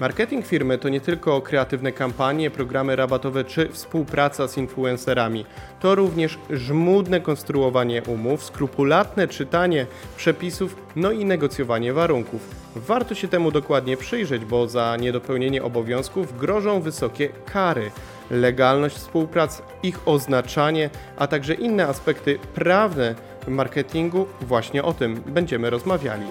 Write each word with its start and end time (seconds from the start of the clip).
Marketing 0.00 0.46
firmy 0.46 0.78
to 0.78 0.88
nie 0.88 1.00
tylko 1.00 1.40
kreatywne 1.40 1.92
kampanie, 1.92 2.50
programy 2.50 2.96
rabatowe 2.96 3.44
czy 3.44 3.68
współpraca 3.68 4.48
z 4.48 4.56
influencerami. 4.56 5.44
To 5.80 5.94
również 5.94 6.38
żmudne 6.50 7.20
konstruowanie 7.20 8.02
umów, 8.02 8.44
skrupulatne 8.44 9.28
czytanie 9.28 9.86
przepisów, 10.16 10.76
no 10.96 11.12
i 11.12 11.24
negocjowanie 11.24 11.92
warunków. 11.92 12.40
Warto 12.76 13.14
się 13.14 13.28
temu 13.28 13.50
dokładnie 13.50 13.96
przyjrzeć, 13.96 14.44
bo 14.44 14.68
za 14.68 14.96
niedopełnienie 14.96 15.62
obowiązków 15.62 16.38
grożą 16.38 16.80
wysokie 16.80 17.28
kary. 17.28 17.90
Legalność 18.30 18.96
współprac, 18.96 19.62
ich 19.82 20.08
oznaczanie, 20.08 20.90
a 21.16 21.26
także 21.26 21.54
inne 21.54 21.86
aspekty 21.86 22.38
prawne 22.54 23.14
marketingu, 23.48 24.26
właśnie 24.40 24.82
o 24.82 24.92
tym 24.92 25.14
będziemy 25.26 25.70
rozmawiali. 25.70 26.26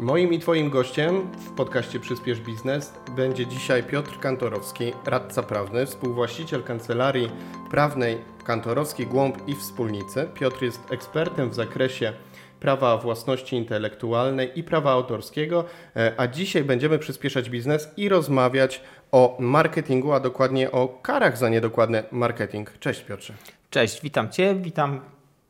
Moim 0.00 0.32
i 0.32 0.38
Twoim 0.38 0.70
gościem 0.70 1.30
w 1.38 1.50
podcaście 1.50 2.00
Przyspiesz 2.00 2.40
Biznes 2.40 2.92
będzie 3.16 3.46
dzisiaj 3.46 3.82
Piotr 3.82 4.18
Kantorowski, 4.20 4.92
radca 5.06 5.42
prawny, 5.42 5.86
współwłaściciel 5.86 6.62
kancelarii 6.62 7.30
prawnej 7.70 8.18
Kantorowski, 8.44 9.06
Głąb 9.06 9.48
i 9.48 9.54
Wspólnicy. 9.54 10.28
Piotr 10.34 10.62
jest 10.62 10.80
ekspertem 10.90 11.50
w 11.50 11.54
zakresie 11.54 12.12
prawa 12.60 12.96
własności 12.96 13.56
intelektualnej 13.56 14.58
i 14.58 14.64
prawa 14.64 14.90
autorskiego, 14.90 15.64
e, 15.96 16.12
a 16.16 16.26
dzisiaj 16.28 16.64
będziemy 16.64 16.98
przyspieszać 16.98 17.50
biznes 17.50 17.88
i 17.96 18.08
rozmawiać 18.08 18.80
o 19.12 19.36
marketingu, 19.40 20.12
a 20.12 20.20
dokładnie 20.20 20.70
o 20.70 20.88
karach 20.88 21.38
za 21.38 21.48
niedokładny 21.48 22.02
marketing. 22.12 22.78
Cześć 22.78 23.00
Piotrze. 23.00 23.34
Cześć, 23.70 24.02
witam 24.02 24.30
Cię, 24.30 24.54
witam 24.54 25.00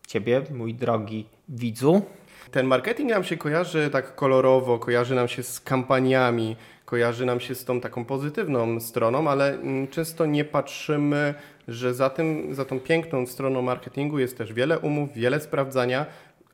Ciebie, 0.07 0.43
mój 0.51 0.75
drogi 0.75 1.27
widzu. 1.49 2.03
Ten 2.51 2.67
marketing 2.67 3.11
nam 3.11 3.25
się 3.25 3.37
kojarzy 3.37 3.91
tak 3.91 4.15
kolorowo, 4.15 4.79
kojarzy 4.79 5.15
nam 5.15 5.29
się 5.29 5.43
z 5.43 5.61
kampaniami, 5.61 6.57
kojarzy 6.85 7.27
nam 7.27 7.41
się 7.41 7.55
z 7.55 7.65
tą 7.65 7.81
taką 7.81 8.05
pozytywną 8.05 8.81
stroną, 8.81 9.31
ale 9.31 9.55
mm, 9.55 9.89
często 9.89 10.27
nie 10.27 10.45
patrzymy, 10.45 11.35
że 11.69 11.95
za, 11.95 12.11
tym, 12.11 12.55
za 12.55 12.65
tą 12.65 12.81
piękną 12.81 13.27
stroną 13.27 13.63
marketingu 13.63 14.19
jest 14.19 14.39
też 14.39 14.53
wiele 14.53 14.79
umów, 14.79 15.13
wiele 15.15 15.41
sprawdzania, 15.41 16.07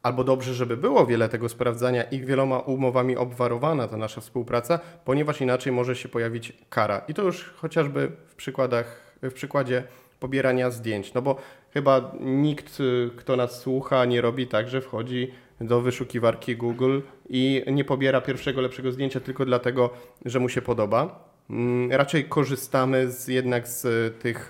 albo 0.02 0.24
dobrze, 0.24 0.54
żeby 0.54 0.76
było 0.76 1.06
wiele 1.06 1.28
tego 1.28 1.48
sprawdzania 1.48 2.02
i 2.02 2.20
wieloma 2.20 2.58
umowami 2.58 3.16
obwarowana 3.16 3.88
ta 3.88 3.96
nasza 3.96 4.20
współpraca, 4.20 4.80
ponieważ 5.04 5.40
inaczej 5.40 5.72
może 5.72 5.96
się 5.96 6.08
pojawić 6.08 6.52
kara. 6.70 7.02
I 7.08 7.14
to 7.14 7.22
już 7.22 7.54
chociażby 7.56 8.10
w 8.26 8.34
przykładach, 8.34 9.16
w 9.22 9.32
przykładzie 9.32 9.82
pobierania 10.20 10.70
zdjęć, 10.70 11.14
no 11.14 11.22
bo 11.22 11.36
chyba 11.74 12.12
nikt, 12.20 12.78
kto 13.16 13.36
nas 13.36 13.60
słucha, 13.60 14.04
nie 14.04 14.20
robi 14.20 14.46
tak, 14.46 14.68
że 14.68 14.80
wchodzi 14.80 15.32
do 15.60 15.80
wyszukiwarki 15.80 16.56
Google 16.56 17.00
i 17.28 17.64
nie 17.72 17.84
pobiera 17.84 18.20
pierwszego 18.20 18.60
lepszego 18.60 18.92
zdjęcia 18.92 19.20
tylko 19.20 19.44
dlatego, 19.44 19.90
że 20.24 20.40
mu 20.40 20.48
się 20.48 20.62
podoba. 20.62 21.24
Mm, 21.50 21.92
raczej 21.92 22.24
korzystamy 22.24 23.10
z, 23.10 23.28
jednak 23.28 23.68
z 23.68 23.84
tych 24.22 24.48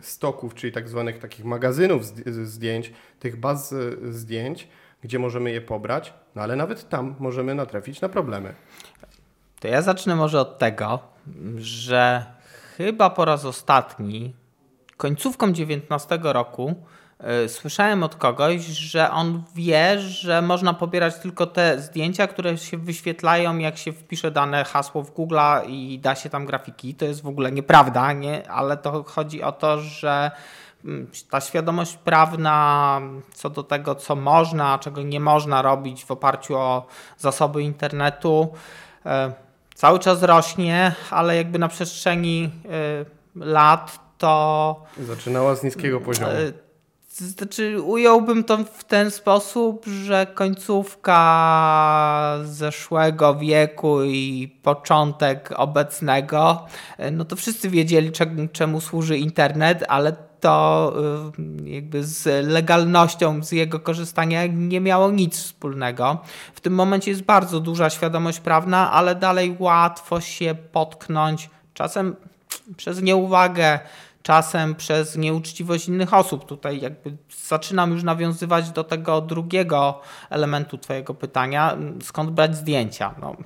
stoków, 0.00 0.54
czyli 0.54 0.72
tak 0.72 0.88
zwanych 0.88 1.18
takich 1.18 1.44
magazynów 1.44 2.04
zdjęć, 2.26 2.92
tych 3.20 3.36
baz 3.36 3.74
zdjęć, 4.02 4.68
gdzie 5.02 5.18
możemy 5.18 5.50
je 5.50 5.60
pobrać, 5.60 6.14
no 6.34 6.42
ale 6.42 6.56
nawet 6.56 6.88
tam 6.88 7.14
możemy 7.18 7.54
natrafić 7.54 8.00
na 8.00 8.08
problemy. 8.08 8.54
To 9.60 9.68
ja 9.68 9.82
zacznę 9.82 10.16
może 10.16 10.40
od 10.40 10.58
tego, 10.58 10.98
że 11.56 12.26
chyba 12.76 13.10
po 13.10 13.24
raz 13.24 13.44
ostatni, 13.44 14.34
końcówką 14.96 15.52
19 15.52 16.18
roku, 16.22 16.74
E, 16.74 16.97
słyszałem 17.48 18.02
od 18.02 18.16
kogoś, 18.16 18.60
że 18.64 19.10
on 19.10 19.42
wie, 19.54 20.00
że 20.00 20.42
można 20.42 20.74
pobierać 20.74 21.18
tylko 21.18 21.46
te 21.46 21.80
zdjęcia, 21.80 22.26
które 22.26 22.58
się 22.58 22.76
wyświetlają, 22.76 23.58
jak 23.58 23.78
się 23.78 23.92
wpisze 23.92 24.30
dane 24.30 24.64
hasło 24.64 25.02
w 25.02 25.10
Google 25.10 25.38
i 25.66 25.98
da 25.98 26.14
się 26.14 26.30
tam 26.30 26.46
grafiki. 26.46 26.94
To 26.94 27.04
jest 27.04 27.22
w 27.22 27.26
ogóle 27.26 27.52
nieprawda, 27.52 28.12
nie? 28.12 28.50
ale 28.50 28.76
to 28.76 29.02
chodzi 29.02 29.42
o 29.42 29.52
to, 29.52 29.80
że 29.80 30.30
mm, 30.84 31.10
ta 31.30 31.40
świadomość 31.40 31.96
prawna 31.96 33.00
co 33.34 33.50
do 33.50 33.62
tego, 33.62 33.94
co 33.94 34.16
można, 34.16 34.72
a 34.72 34.78
czego 34.78 35.02
nie 35.02 35.20
można 35.20 35.62
robić 35.62 36.04
w 36.04 36.10
oparciu 36.10 36.56
o 36.56 36.86
zasoby 37.18 37.62
internetu, 37.62 38.48
e, 39.06 39.32
cały 39.74 39.98
czas 39.98 40.22
rośnie, 40.22 40.94
ale 41.10 41.36
jakby 41.36 41.58
na 41.58 41.68
przestrzeni 41.68 42.50
e, 42.64 43.44
lat 43.44 43.98
to. 44.18 44.84
Zaczynała 45.00 45.54
z 45.54 45.62
niskiego 45.62 46.00
poziomu 46.00 46.32
znaczy, 47.18 47.82
ująłbym 47.82 48.44
to 48.44 48.56
w 48.56 48.84
ten 48.84 49.10
sposób, 49.10 49.86
że 49.86 50.26
końcówka 50.34 51.18
zeszłego 52.44 53.34
wieku 53.34 54.02
i 54.02 54.48
początek 54.62 55.52
obecnego, 55.56 56.66
no 57.12 57.24
to 57.24 57.36
wszyscy 57.36 57.70
wiedzieli, 57.70 58.12
czemu 58.52 58.80
służy 58.80 59.18
internet, 59.18 59.84
ale 59.88 60.28
to 60.40 60.92
y, 61.66 61.70
jakby 61.70 62.04
z 62.04 62.46
legalnością 62.48 63.44
z 63.44 63.52
jego 63.52 63.80
korzystania 63.80 64.46
nie 64.46 64.80
miało 64.80 65.10
nic 65.10 65.36
wspólnego. 65.36 66.18
W 66.54 66.60
tym 66.60 66.74
momencie 66.74 67.10
jest 67.10 67.22
bardzo 67.22 67.60
duża 67.60 67.90
świadomość 67.90 68.40
prawna, 68.40 68.92
ale 68.92 69.14
dalej 69.14 69.56
łatwo 69.58 70.20
się 70.20 70.54
potknąć, 70.72 71.50
czasem 71.74 72.16
przez 72.76 73.02
nieuwagę, 73.02 73.78
czasem 74.22 74.74
przez 74.74 75.16
nieuczciwość 75.16 75.88
innych 75.88 76.14
osób. 76.14 76.44
Tutaj 76.44 76.80
jakby 76.80 77.16
zaczynam 77.46 77.90
już 77.90 78.02
nawiązywać 78.02 78.70
do 78.70 78.84
tego 78.84 79.20
drugiego 79.20 80.00
elementu 80.30 80.78
Twojego 80.78 81.14
pytania, 81.14 81.76
skąd 82.02 82.30
brać 82.30 82.56
zdjęcia. 82.56 83.14
No. 83.20 83.36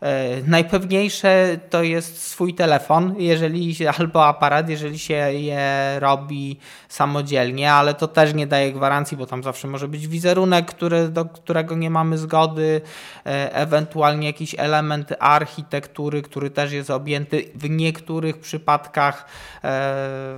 E, 0.00 0.42
najpewniejsze 0.42 1.58
to 1.70 1.82
jest 1.82 2.22
swój 2.22 2.54
telefon, 2.54 3.14
jeżeli 3.18 3.76
albo 3.98 4.26
aparat, 4.26 4.68
jeżeli 4.68 4.98
się 4.98 5.14
je 5.14 5.96
robi 5.98 6.58
samodzielnie, 6.88 7.72
ale 7.72 7.94
to 7.94 8.08
też 8.08 8.34
nie 8.34 8.46
daje 8.46 8.72
gwarancji, 8.72 9.16
bo 9.16 9.26
tam 9.26 9.42
zawsze 9.42 9.68
może 9.68 9.88
być 9.88 10.08
wizerunek, 10.08 10.66
który, 10.66 11.08
do 11.08 11.24
którego 11.24 11.76
nie 11.76 11.90
mamy 11.90 12.18
zgody, 12.18 12.80
e, 13.26 13.54
ewentualnie 13.54 14.26
jakiś 14.26 14.54
element 14.58 15.14
architektury, 15.18 16.22
który 16.22 16.50
też 16.50 16.72
jest 16.72 16.90
objęty 16.90 17.50
w 17.54 17.70
niektórych 17.70 18.38
przypadkach 18.38 19.26
e, 19.64 20.36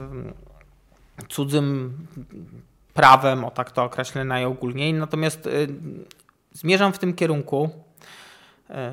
cudzym 1.28 1.96
prawem, 2.94 3.44
o 3.44 3.50
tak 3.50 3.70
to 3.70 3.84
określę 3.84 4.24
najogólniej. 4.24 4.94
Natomiast 4.94 5.48
zmierzam 6.52 6.92
w 6.92 6.98
tym 6.98 7.14
kierunku, 7.14 7.70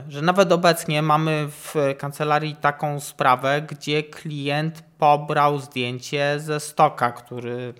że 0.09 0.21
nawet 0.21 0.51
obecnie 0.51 1.01
mamy 1.01 1.47
w 1.49 1.75
kancelarii 1.97 2.55
taką 2.55 2.99
sprawę, 2.99 3.61
gdzie 3.61 4.03
klient 4.03 4.83
pobrał 4.97 5.59
zdjęcie 5.59 6.35
ze 6.39 6.59
stoka, 6.59 7.11
który 7.11 7.73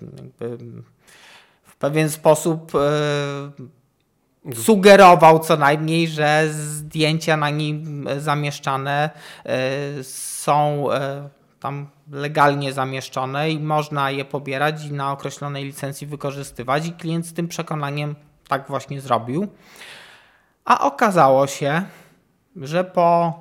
w 1.62 1.76
pewien 1.76 2.10
sposób 2.10 2.72
e, 2.74 4.54
sugerował 4.54 5.38
co 5.38 5.56
najmniej, 5.56 6.08
że 6.08 6.48
zdjęcia 6.50 7.36
na 7.36 7.50
nim 7.50 8.08
zamieszczane 8.18 9.10
e, 9.44 10.04
są 10.04 10.86
tam 11.60 11.86
legalnie 12.12 12.72
zamieszczone 12.72 13.50
i 13.50 13.60
można 13.60 14.10
je 14.10 14.24
pobierać 14.24 14.84
i 14.84 14.92
na 14.92 15.12
określonej 15.12 15.64
licencji 15.64 16.06
wykorzystywać 16.06 16.86
i 16.86 16.92
klient 16.92 17.26
z 17.26 17.32
tym 17.32 17.48
przekonaniem 17.48 18.14
tak 18.48 18.68
właśnie 18.68 19.00
zrobił. 19.00 19.48
A 20.64 20.80
okazało 20.86 21.46
się, 21.46 21.82
że 22.56 22.84
po 22.84 23.34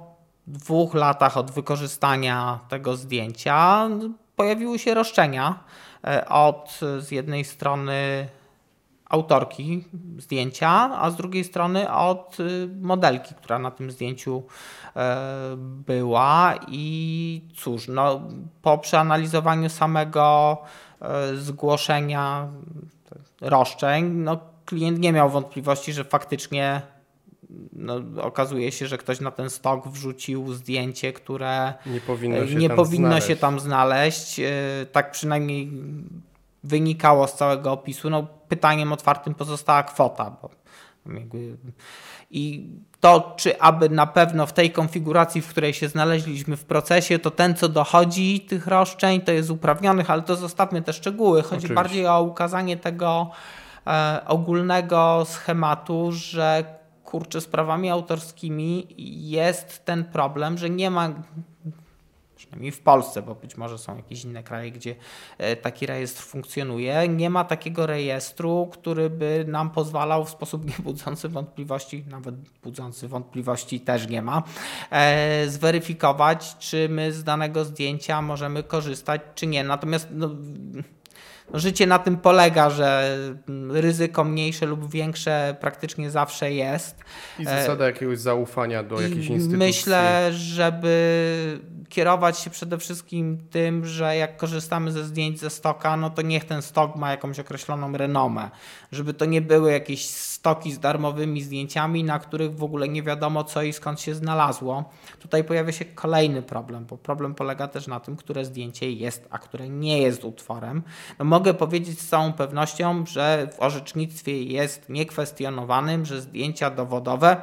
dwóch 0.47 0.93
latach 0.93 1.37
od 1.37 1.51
wykorzystania 1.51 2.59
tego 2.69 2.95
zdjęcia 2.95 3.89
pojawiły 4.35 4.79
się 4.79 4.93
roszczenia 4.93 5.59
e, 6.03 6.29
od 6.29 6.79
z 6.99 7.11
jednej 7.11 7.45
strony 7.45 8.29
autorki 9.09 9.85
zdjęcia, 10.17 10.69
a 11.01 11.11
z 11.11 11.15
drugiej 11.15 11.43
strony 11.43 11.91
od 11.91 12.39
y, 12.39 12.69
modelki, 12.81 13.35
która 13.35 13.59
na 13.59 13.71
tym 13.71 13.91
zdjęciu 13.91 14.43
e, 14.95 15.17
była. 15.57 16.53
I 16.67 17.41
cóż, 17.55 17.87
no, 17.87 18.21
po 18.61 18.77
przeanalizowaniu 18.77 19.69
samego 19.69 20.57
e, 21.01 21.35
zgłoszenia 21.35 22.47
roszczeń, 23.41 24.05
no, 24.05 24.39
klient 24.65 24.99
nie 24.99 25.13
miał 25.13 25.29
wątpliwości, 25.29 25.93
że 25.93 26.03
faktycznie 26.03 26.81
no, 27.73 28.01
okazuje 28.21 28.71
się, 28.71 28.87
że 28.87 28.97
ktoś 28.97 29.19
na 29.19 29.31
ten 29.31 29.49
stok 29.49 29.87
wrzucił 29.87 30.53
zdjęcie, 30.53 31.13
które 31.13 31.73
nie 31.85 32.01
powinno 32.01 32.47
się, 32.47 32.55
nie 32.55 32.67
tam, 32.67 32.77
powinno 32.77 33.07
znaleźć. 33.07 33.27
się 33.27 33.35
tam 33.35 33.59
znaleźć. 33.59 34.39
E, 34.39 34.51
tak 34.91 35.11
przynajmniej 35.11 35.71
wynikało 36.63 37.27
z 37.27 37.33
całego 37.33 37.71
opisu. 37.71 38.09
No, 38.09 38.27
pytaniem 38.47 38.93
otwartym 38.93 39.35
pozostała 39.35 39.83
kwota. 39.83 40.37
Bo 40.41 40.49
jakby... 41.13 41.57
I 42.31 42.69
to, 42.99 43.33
czy 43.37 43.59
aby 43.59 43.89
na 43.89 44.07
pewno 44.07 44.45
w 44.45 44.53
tej 44.53 44.71
konfiguracji, 44.71 45.41
w 45.41 45.47
której 45.47 45.73
się 45.73 45.87
znaleźliśmy 45.87 46.57
w 46.57 46.65
procesie, 46.65 47.19
to 47.19 47.31
ten, 47.31 47.55
co 47.55 47.69
dochodzi 47.69 48.39
tych 48.39 48.67
roszczeń, 48.67 49.21
to 49.21 49.31
jest 49.31 49.49
uprawnionych, 49.49 50.09
ale 50.09 50.21
to 50.21 50.35
zostawmy 50.35 50.81
te 50.81 50.93
szczegóły. 50.93 51.41
Chodzi 51.41 51.55
Oczywiście. 51.55 51.75
bardziej 51.75 52.07
o 52.07 52.23
ukazanie 52.23 52.77
tego, 52.77 53.31
e, 53.87 54.21
ogólnego 54.27 55.23
schematu, 55.25 56.11
że 56.11 56.78
kurczę, 57.09 57.41
z 57.41 57.47
prawami 57.47 57.89
autorskimi 57.89 58.87
jest 59.29 59.85
ten 59.85 60.05
problem, 60.05 60.57
że 60.57 60.69
nie 60.69 60.89
ma 60.89 61.13
przynajmniej 62.39 62.71
w 62.71 62.79
Polsce, 62.79 63.21
bo 63.21 63.35
być 63.35 63.57
może 63.57 63.77
są 63.77 63.95
jakieś 63.95 64.23
inne 64.23 64.43
kraje, 64.43 64.71
gdzie 64.71 64.95
e, 65.37 65.55
taki 65.55 65.85
rejestr 65.85 66.23
funkcjonuje. 66.23 67.07
Nie 67.07 67.29
ma 67.29 67.43
takiego 67.43 67.85
rejestru, 67.85 68.69
który 68.71 69.09
by 69.09 69.45
nam 69.47 69.69
pozwalał 69.69 70.25
w 70.25 70.29
sposób 70.29 70.65
nie 70.65 70.83
budzący 70.83 71.29
wątpliwości, 71.29 72.03
nawet 72.09 72.35
budzący 72.63 73.07
wątpliwości 73.07 73.79
też 73.79 74.07
nie 74.07 74.21
ma, 74.21 74.43
e, 74.91 75.47
zweryfikować, 75.47 76.57
czy 76.57 76.89
my 76.89 77.13
z 77.13 77.23
danego 77.23 77.65
zdjęcia 77.65 78.21
możemy 78.21 78.63
korzystać, 78.63 79.21
czy 79.35 79.47
nie. 79.47 79.63
Natomiast 79.63 80.07
no, 80.11 80.29
życie 81.53 81.87
na 81.87 81.99
tym 81.99 82.17
polega, 82.17 82.69
że 82.69 83.17
ryzyko 83.69 84.23
mniejsze 84.23 84.65
lub 84.65 84.91
większe 84.91 85.55
praktycznie 85.61 86.11
zawsze 86.11 86.51
jest. 86.51 86.95
I 87.39 87.45
zasada 87.45 87.85
jakiegoś 87.85 88.19
zaufania 88.19 88.83
do 88.83 89.01
jakiejś 89.01 89.27
instytucji. 89.27 89.57
Myślę, 89.57 90.29
żeby 90.33 91.59
kierować 91.89 92.39
się 92.39 92.49
przede 92.49 92.77
wszystkim 92.77 93.37
tym, 93.51 93.85
że 93.85 94.15
jak 94.15 94.37
korzystamy 94.37 94.91
ze 94.91 95.03
zdjęć 95.03 95.39
ze 95.39 95.49
stoka, 95.49 95.97
no 95.97 96.09
to 96.09 96.21
niech 96.21 96.45
ten 96.45 96.61
stok 96.61 96.95
ma 96.95 97.11
jakąś 97.11 97.39
określoną 97.39 97.97
renomę. 97.97 98.49
Żeby 98.91 99.13
to 99.13 99.25
nie 99.25 99.41
były 99.41 99.71
jakieś 99.71 100.05
stoki 100.39 100.71
z 100.71 100.79
darmowymi 100.79 101.41
zdjęciami, 101.41 102.03
na 102.03 102.19
których 102.19 102.55
w 102.55 102.63
ogóle 102.63 102.87
nie 102.87 103.03
wiadomo 103.03 103.43
co 103.43 103.63
i 103.63 103.73
skąd 103.73 104.01
się 104.01 104.15
znalazło. 104.15 104.89
Tutaj 105.19 105.43
pojawia 105.43 105.71
się 105.71 105.85
kolejny 105.85 106.41
problem, 106.41 106.85
bo 106.85 106.97
problem 106.97 107.35
polega 107.35 107.67
też 107.67 107.87
na 107.87 107.99
tym, 107.99 108.15
które 108.15 108.45
zdjęcie 108.45 108.91
jest, 108.91 109.27
a 109.29 109.37
które 109.37 109.69
nie 109.69 110.01
jest 110.01 110.23
utworem. 110.23 110.83
No 111.19 111.25
mogę 111.25 111.53
powiedzieć 111.53 111.99
z 111.99 112.07
całą 112.07 112.33
pewnością, 112.33 113.05
że 113.05 113.47
w 113.53 113.59
orzecznictwie 113.59 114.43
jest 114.43 114.89
niekwestionowanym, 114.89 116.05
że 116.05 116.21
zdjęcia 116.21 116.69
dowodowe 116.69 117.41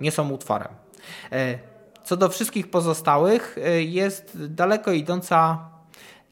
nie 0.00 0.10
są 0.10 0.30
utworem. 0.30 0.72
E, 1.32 1.58
co 2.04 2.16
do 2.16 2.28
wszystkich 2.28 2.70
pozostałych 2.70 3.58
y, 3.58 3.82
jest 3.82 4.46
daleko 4.46 4.92
idąca 4.92 5.68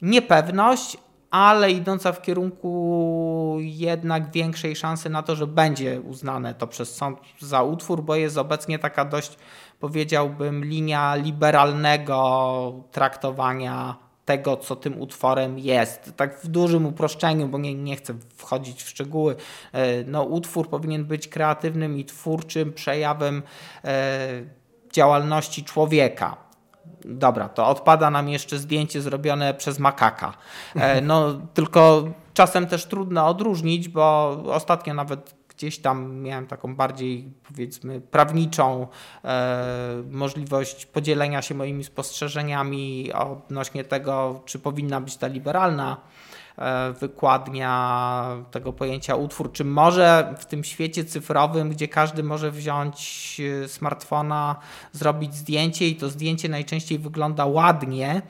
niepewność, 0.02 0.96
ale 1.30 1.70
idąca 1.70 2.12
w 2.12 2.22
kierunku 2.22 3.56
jednak 3.60 4.32
większej 4.32 4.76
szansy 4.76 5.10
na 5.10 5.22
to, 5.22 5.36
że 5.36 5.46
będzie 5.46 6.00
uznane 6.00 6.54
to 6.54 6.66
przez 6.66 6.94
sąd 6.94 7.18
za 7.38 7.62
utwór, 7.62 8.02
bo 8.02 8.14
jest 8.14 8.38
obecnie 8.38 8.78
taka 8.78 9.04
dość, 9.04 9.38
powiedziałbym, 9.80 10.64
linia 10.64 11.14
liberalnego 11.14 12.72
traktowania 12.92 13.96
tego, 14.24 14.56
co 14.56 14.76
tym 14.76 15.00
utworem 15.00 15.58
jest. 15.58 16.12
Tak 16.16 16.40
w 16.40 16.48
dużym 16.48 16.86
uproszczeniu, 16.86 17.48
bo 17.48 17.58
nie, 17.58 17.74
nie 17.74 17.96
chcę 17.96 18.14
wchodzić 18.36 18.82
w 18.82 18.88
szczegóły. 18.88 19.32
Y, 19.34 20.04
no, 20.06 20.22
utwór 20.22 20.68
powinien 20.68 21.04
być 21.04 21.28
kreatywnym 21.28 21.98
i 21.98 22.04
twórczym 22.04 22.72
przejawem 22.72 23.42
e, 23.84 24.28
działalności 24.92 25.64
człowieka. 25.64 26.47
Dobra, 27.04 27.48
to 27.48 27.66
odpada 27.66 28.10
nam 28.10 28.28
jeszcze 28.28 28.58
zdjęcie 28.58 29.02
zrobione 29.02 29.54
przez 29.54 29.78
makaka. 29.78 30.32
E, 30.74 31.00
no, 31.00 31.40
tylko 31.54 32.08
czasem 32.34 32.66
też 32.66 32.86
trudno 32.86 33.26
odróżnić, 33.26 33.88
bo 33.88 34.36
ostatnio 34.46 34.94
nawet 34.94 35.34
gdzieś 35.48 35.78
tam 35.78 36.16
miałem 36.16 36.46
taką 36.46 36.76
bardziej, 36.76 37.32
powiedzmy, 37.48 38.00
prawniczą 38.00 38.86
e, 39.24 40.02
możliwość 40.10 40.86
podzielenia 40.86 41.42
się 41.42 41.54
moimi 41.54 41.84
spostrzeżeniami 41.84 43.12
odnośnie 43.12 43.84
tego, 43.84 44.40
czy 44.44 44.58
powinna 44.58 45.00
być 45.00 45.16
ta 45.16 45.26
liberalna 45.26 45.96
wykładnia 47.00 48.36
tego 48.50 48.72
pojęcia 48.72 49.16
utwór, 49.16 49.52
czy 49.52 49.64
może 49.64 50.34
w 50.38 50.44
tym 50.44 50.64
świecie 50.64 51.04
cyfrowym, 51.04 51.70
gdzie 51.70 51.88
każdy 51.88 52.22
może 52.22 52.50
wziąć 52.50 53.40
e, 53.64 53.68
smartfona, 53.68 54.56
zrobić 54.92 55.34
zdjęcie 55.34 55.88
i 55.88 55.96
to 55.96 56.08
zdjęcie 56.08 56.48
najczęściej 56.48 56.98
wygląda 56.98 57.46
ładnie, 57.46 58.22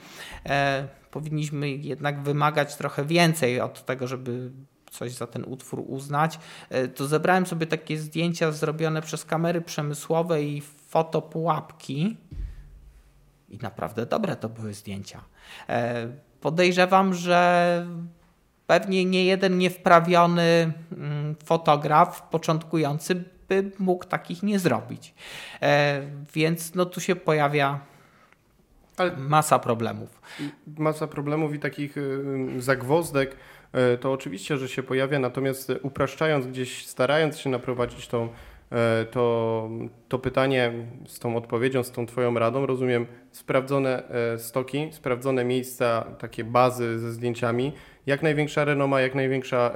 e, 0.47 0.89
powinniśmy 1.11 1.71
jednak 1.71 2.23
wymagać 2.23 2.77
trochę 2.77 3.05
więcej 3.05 3.61
od 3.61 3.85
tego, 3.85 4.07
żeby 4.07 4.51
coś 4.91 5.13
za 5.13 5.27
ten 5.27 5.45
utwór 5.45 5.85
uznać, 5.87 6.39
to 6.95 7.07
zebrałem 7.07 7.47
sobie 7.47 7.67
takie 7.67 7.99
zdjęcia 7.99 8.53
zrobione 8.53 9.03
przez 9.03 9.25
kamery 9.25 9.61
przemysłowe 9.61 10.43
i 10.43 10.61
fotopułapki. 10.89 12.17
I 13.49 13.59
naprawdę 13.59 14.07
dobre 14.07 14.37
to 14.37 14.49
były 14.49 14.75
zdjęcia. 14.75 15.25
Podejrzewam, 16.41 17.15
że 17.15 17.87
pewnie 18.69 19.05
nie 19.05 19.25
jeden 19.25 19.59
niewprawiony 19.59 20.73
mm, 20.93 21.37
fotograf 21.44 22.23
początkujący 22.23 23.25
by 23.49 23.70
mógł 23.79 24.05
takich 24.05 24.43
nie 24.43 24.59
zrobić. 24.59 25.15
E, 25.62 26.03
więc 26.35 26.75
no 26.75 26.87
tu 26.87 27.00
się 27.00 27.17
pojawia 27.17 27.81
Ale 28.97 29.17
masa 29.17 29.59
problemów. 29.59 30.20
Masa 30.79 31.06
problemów 31.06 31.55
i 31.55 31.59
takich 31.59 31.97
y, 31.97 32.25
zagwozdek 32.59 33.37
e, 33.73 33.97
to 33.97 34.12
oczywiście, 34.12 34.56
że 34.56 34.69
się 34.69 34.82
pojawia, 34.82 35.19
natomiast 35.19 35.73
upraszczając 35.82 36.47
gdzieś, 36.47 36.87
starając 36.87 37.38
się 37.38 37.50
naprowadzić 37.50 38.09
tą 38.09 38.29
to, 39.11 39.69
to 40.09 40.19
pytanie 40.19 40.73
z 41.06 41.19
tą 41.19 41.37
odpowiedzią, 41.37 41.82
z 41.82 41.91
tą 41.91 42.06
Twoją 42.06 42.38
radą, 42.38 42.67
rozumiem, 42.67 43.06
sprawdzone 43.32 44.03
stoki, 44.38 44.88
sprawdzone 44.93 45.44
miejsca, 45.44 46.05
takie 46.19 46.44
bazy 46.44 46.99
ze 46.99 47.12
zdjęciami, 47.12 47.73
jak 48.08 48.22
największa 48.22 48.64
renoma, 48.64 49.00
jak 49.00 49.14
największa 49.14 49.70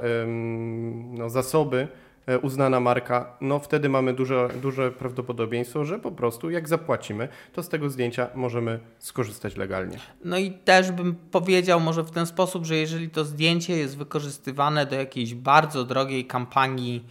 no, 1.17 1.29
zasoby, 1.29 1.87
e, 2.27 2.39
uznana 2.39 2.79
marka, 2.79 3.37
no 3.41 3.59
wtedy 3.59 3.89
mamy 3.89 4.13
duże, 4.13 4.49
duże 4.61 4.91
prawdopodobieństwo, 4.91 5.85
że 5.85 5.99
po 5.99 6.11
prostu 6.11 6.49
jak 6.49 6.67
zapłacimy, 6.67 7.27
to 7.53 7.63
z 7.63 7.69
tego 7.69 7.89
zdjęcia 7.89 8.27
możemy 8.35 8.79
skorzystać 8.99 9.55
legalnie. 9.57 9.97
No 10.25 10.37
i 10.37 10.51
też 10.51 10.91
bym 10.91 11.15
powiedział 11.31 11.79
może 11.79 12.03
w 12.03 12.11
ten 12.11 12.25
sposób, 12.25 12.65
że 12.65 12.75
jeżeli 12.75 13.09
to 13.09 13.25
zdjęcie 13.25 13.77
jest 13.77 13.97
wykorzystywane 13.97 14.85
do 14.85 14.95
jakiejś 14.95 15.35
bardzo 15.35 15.83
drogiej 15.83 16.25
kampanii 16.25 17.05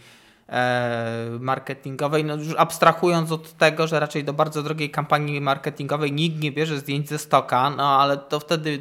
e, 0.49 1.37
marketingowej, 1.39 2.23
no 2.25 2.35
już 2.35 2.55
abstrahując 2.57 3.31
od 3.31 3.53
tego, 3.57 3.87
że 3.87 3.99
raczej 3.99 4.23
do 4.23 4.33
bardzo 4.33 4.63
drogiej 4.63 4.89
kampanii 4.89 5.41
marketingowej 5.41 6.11
nikt 6.11 6.41
nie 6.41 6.51
bierze 6.51 6.77
zdjęć 6.77 7.09
ze 7.09 7.17
stoka, 7.17 7.69
no 7.69 8.01
ale 8.01 8.17
to 8.17 8.39
wtedy 8.39 8.79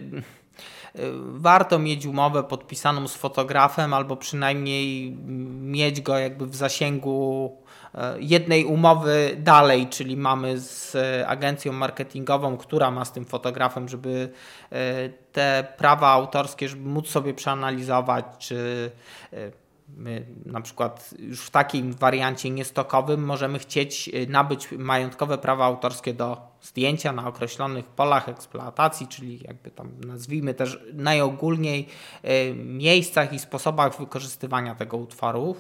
warto 1.33 1.79
mieć 1.79 2.07
umowę 2.07 2.43
podpisaną 2.43 3.09
z 3.09 3.17
fotografem 3.17 3.95
albo 3.95 4.17
przynajmniej 4.17 5.17
mieć 5.61 6.01
go 6.01 6.19
jakby 6.19 6.47
w 6.47 6.57
zasięgu 6.57 7.53
e, 7.95 8.17
jednej 8.21 8.65
umowy 8.65 9.37
dalej, 9.39 9.87
czyli 9.87 10.17
mamy 10.17 10.59
z 10.59 10.97
agencją 11.27 11.73
marketingową, 11.73 12.57
która 12.57 12.91
ma 12.91 13.05
z 13.05 13.13
tym 13.13 13.25
fotografem, 13.25 13.89
żeby 13.89 14.33
e, 14.73 15.09
te 15.09 15.67
prawa 15.77 16.09
autorskie, 16.09 16.69
żeby 16.69 16.89
móc 16.89 17.09
sobie 17.09 17.35
przeanalizować, 17.35 18.25
czy 18.39 18.91
e, 19.33 19.62
My 19.97 20.27
na 20.47 20.61
przykład 20.61 21.15
już 21.19 21.41
w 21.41 21.51
takim 21.51 21.93
wariancie 21.93 22.51
niestokowym 22.51 23.25
możemy 23.25 23.59
chcieć 23.59 24.11
y, 24.15 24.27
nabyć 24.27 24.69
majątkowe 24.79 25.39
prawa 25.39 25.65
autorskie 25.65 26.15
do 26.15 26.37
zdjęcia 26.61 27.13
na 27.13 27.29
określonych 27.29 27.87
polach 27.87 28.29
eksploatacji, 28.29 29.09
czyli 29.09 29.41
jakby 29.45 29.71
tam 29.71 29.91
nazwijmy 30.07 30.55
też 30.55 30.79
najogólniej 30.93 31.89
y, 32.25 32.55
miejscach 32.55 33.33
i 33.33 33.39
sposobach 33.39 33.99
wykorzystywania 33.99 34.75
tego 34.75 34.97
utworu. 34.97 35.57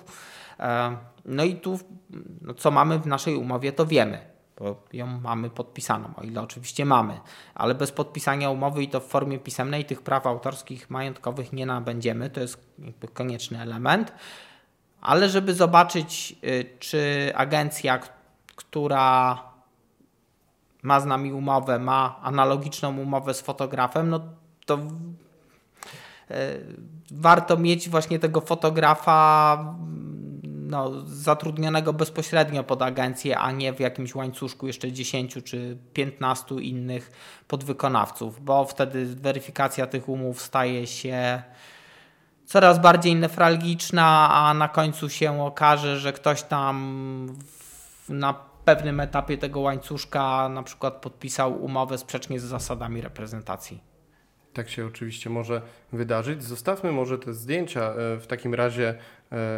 E, 0.61 0.97
no 1.25 1.45
i 1.45 1.57
tu, 1.57 1.79
no 2.41 2.55
co 2.55 2.71
mamy 2.71 2.99
w 2.99 3.07
naszej 3.07 3.37
umowie, 3.37 3.73
to 3.73 3.87
wiemy 3.87 4.32
bo 4.59 4.83
ją 4.93 5.07
mamy 5.07 5.51
podpisaną, 5.51 6.15
o 6.17 6.23
ile 6.23 6.43
oczywiście 6.43 6.85
mamy, 6.85 7.21
ale 7.55 7.75
bez 7.75 7.93
podpisania 7.93 8.51
umowy 8.51 8.83
i 8.83 8.89
to 8.89 9.01
w 9.01 9.07
formie 9.07 9.39
pisemnej 9.39 9.85
tych 9.85 10.03
praw 10.03 10.27
autorskich 10.27 10.91
majątkowych 10.91 11.53
nie 11.53 11.67
nabędziemy, 11.67 12.31
to 12.31 12.41
jest 12.41 12.67
konieczny 13.15 13.61
element. 13.61 14.13
Ale 15.01 15.29
żeby 15.29 15.55
zobaczyć, 15.55 16.37
y, 16.45 16.77
czy 16.79 17.33
agencja, 17.35 18.01
która 18.57 19.39
ma 20.83 21.01
z 21.01 21.07
nami 21.07 21.33
umowę, 21.33 21.79
ma 21.79 22.21
analogiczną 22.23 22.99
umowę 22.99 23.35
z 23.35 23.41
fotografem, 23.41 24.11
no 24.11 24.21
to 24.67 24.75
y, 24.75 24.81
warto 27.11 27.57
mieć 27.57 27.89
właśnie 27.89 28.19
tego 28.19 28.41
fotografa 28.41 29.59
no, 30.73 30.93
zatrudnionego 31.07 31.93
bezpośrednio 31.93 32.65
pod 32.65 32.83
agencję, 32.83 33.39
a 33.39 33.51
nie 33.51 33.73
w 33.73 33.81
jakimś 33.81 34.15
łańcuszku 34.15 34.67
jeszcze 34.67 34.93
10 34.93 35.39
czy 35.45 35.77
15 35.93 36.55
innych 36.55 37.11
podwykonawców, 37.49 38.45
bo 38.45 38.65
wtedy 38.65 39.07
weryfikacja 39.07 39.87
tych 39.87 40.09
umów 40.09 40.43
staje 40.43 40.87
się 40.87 41.43
coraz 42.47 42.79
bardziej 42.79 43.17
nefralgiczna, 43.17 44.31
a 44.31 44.55
na 44.55 44.69
końcu 44.69 45.09
się 45.09 45.43
okaże, 45.43 45.99
że 45.99 46.13
ktoś 46.13 46.43
tam 46.43 47.37
na 48.09 48.35
pewnym 48.65 49.01
etapie 49.01 49.39
tego 49.39 49.61
łańcuszka 49.61 50.49
na 50.49 50.63
przykład 50.63 50.95
podpisał 50.95 51.65
umowę 51.65 51.99
sprzecznie 51.99 52.41
z 52.41 52.45
zasadami 52.45 53.01
reprezentacji. 53.01 53.93
Tak 54.53 54.69
się 54.69 54.87
oczywiście 54.87 55.31
może 55.31 55.63
wydarzyć. 55.93 56.45
Zostawmy 56.45 56.93
może 56.93 57.19
te 57.19 57.35
zdjęcia 57.35 57.81
e, 57.81 58.17
w 58.17 58.27
takim 58.27 58.55
razie 58.55 58.95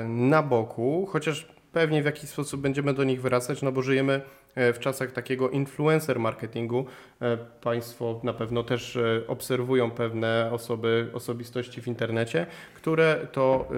na 0.09 0.43
boku, 0.43 1.07
chociaż 1.11 1.49
pewnie 1.73 2.02
w 2.02 2.04
jakiś 2.04 2.31
sposób 2.31 2.61
będziemy 2.61 2.95
do 2.95 3.04
nich 3.04 3.23
wracać, 3.23 3.62
no 3.62 3.73
bo 3.73 3.83
żyjemy 3.83 4.23
e, 4.54 4.73
w 4.73 4.78
czasach 4.78 5.12
takiego 5.12 5.50
influencer 5.50 6.21
marketingu. 6.21 6.87
Państwo 7.61 8.21
na 8.23 8.33
pewno 8.33 8.62
też 8.62 8.99
obserwują 9.26 9.90
pewne 9.90 10.50
osoby, 10.52 11.11
osobistości 11.12 11.83
w 11.83 11.88
internecie, 11.88 12.47
które 12.75 13.26
to 13.33 13.69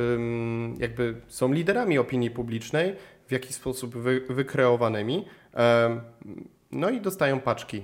jakby 0.79 1.15
są 1.27 1.53
liderami 1.53 1.99
opinii 1.99 2.31
publicznej, 2.31 2.97
w 3.29 3.33
jakiś 3.33 3.55
sposób 3.55 3.97
wy, 3.97 4.21
wykreowanymi, 4.29 5.25
no 6.73 6.91
i 6.91 7.01
dostają 7.01 7.41
paczki 7.41 7.83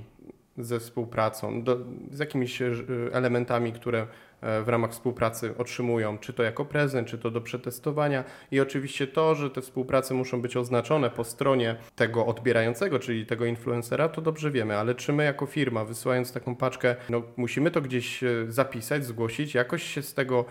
ze 0.59 0.81
współpracą, 0.81 1.63
do, 1.63 1.79
z 2.11 2.19
jakimiś 2.19 2.63
e, 2.63 2.73
elementami, 3.13 3.73
które 3.73 3.99
e, 3.99 4.07
w 4.43 4.69
ramach 4.69 4.91
współpracy 4.91 5.55
otrzymują, 5.59 6.19
czy 6.19 6.33
to 6.33 6.43
jako 6.43 6.65
prezent, 6.65 7.09
czy 7.09 7.19
to 7.19 7.31
do 7.31 7.41
przetestowania. 7.41 8.25
I 8.51 8.61
oczywiście 8.61 9.07
to, 9.07 9.35
że 9.35 9.51
te 9.51 9.61
współprace 9.61 10.15
muszą 10.15 10.43
być 10.43 10.57
oznaczone 10.57 11.11
po 11.11 11.25
stronie 11.25 11.77
tego 11.97 12.27
odbierającego, 12.27 12.99
czyli 12.99 13.27
tego 13.27 13.45
influencera, 13.45 14.09
to 14.09 14.21
dobrze 14.21 14.51
wiemy, 14.51 14.79
ale 14.79 14.95
czy 14.95 15.13
my 15.13 15.25
jako 15.25 15.47
firma, 15.47 15.85
wysyłając 15.85 16.33
taką 16.33 16.57
paczkę, 16.57 16.97
no, 17.11 17.23
musimy 17.37 17.71
to 17.71 17.81
gdzieś 17.81 18.25
e, 18.25 18.29
zapisać, 18.49 19.05
zgłosić, 19.05 19.55
jakoś 19.55 19.83
się 19.83 20.03
z 20.03 20.15
tego 20.15 20.45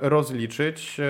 rozliczyć? 0.00 1.00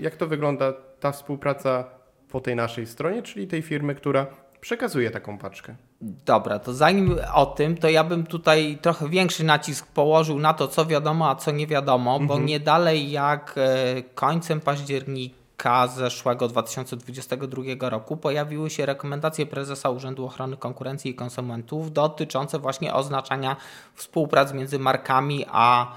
Jak 0.00 0.16
to 0.16 0.26
wygląda 0.26 0.72
ta 1.00 1.12
współpraca 1.12 1.84
po 2.30 2.40
tej 2.40 2.56
naszej 2.56 2.86
stronie, 2.86 3.22
czyli 3.22 3.46
tej 3.46 3.62
firmy, 3.62 3.94
która 3.94 4.26
przekazuje 4.60 5.10
taką 5.10 5.38
paczkę. 5.38 5.76
Dobra, 6.04 6.58
to 6.58 6.74
zanim 6.74 7.18
o 7.34 7.46
tym, 7.46 7.76
to 7.76 7.88
ja 7.88 8.04
bym 8.04 8.26
tutaj 8.26 8.78
trochę 8.82 9.08
większy 9.08 9.44
nacisk 9.44 9.86
położył 9.86 10.38
na 10.38 10.54
to, 10.54 10.68
co 10.68 10.86
wiadomo, 10.86 11.28
a 11.28 11.34
co 11.34 11.50
nie 11.50 11.66
wiadomo, 11.66 12.10
mhm. 12.10 12.28
bo 12.28 12.38
nie 12.38 12.60
dalej 12.60 13.10
jak 13.10 13.54
e, 13.56 14.02
końcem 14.02 14.60
października 14.60 15.86
zeszłego 15.86 16.48
2022 16.48 17.62
roku 17.90 18.16
pojawiły 18.16 18.70
się 18.70 18.86
rekomendacje 18.86 19.46
prezesa 19.46 19.90
Urzędu 19.90 20.26
Ochrony 20.26 20.56
Konkurencji 20.56 21.10
i 21.10 21.14
Konsumentów 21.14 21.92
dotyczące 21.92 22.58
właśnie 22.58 22.94
oznaczania 22.94 23.56
współprac 23.94 24.52
między 24.52 24.78
markami 24.78 25.44
a 25.48 25.92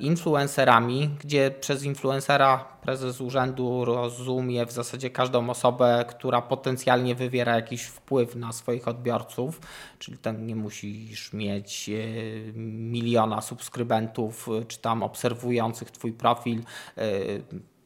influencerami, 0.00 1.10
gdzie 1.20 1.50
przez 1.50 1.84
influencera 1.84 2.64
prezes 2.82 3.20
urzędu 3.20 3.84
rozumie 3.84 4.66
w 4.66 4.72
zasadzie 4.72 5.10
każdą 5.10 5.50
osobę, 5.50 6.04
która 6.08 6.42
potencjalnie 6.42 7.14
wywiera 7.14 7.54
jakiś 7.54 7.82
wpływ 7.82 8.36
na 8.36 8.52
swoich 8.52 8.88
odbiorców, 8.88 9.60
czyli 9.98 10.18
tam 10.18 10.46
nie 10.46 10.56
musisz 10.56 11.32
mieć 11.32 11.88
e, 11.88 12.52
miliona 12.58 13.40
subskrybentów 13.40 14.48
czy 14.68 14.78
tam 14.78 15.02
obserwujących 15.02 15.90
Twój 15.90 16.12
profil 16.12 16.62
e, 16.98 17.02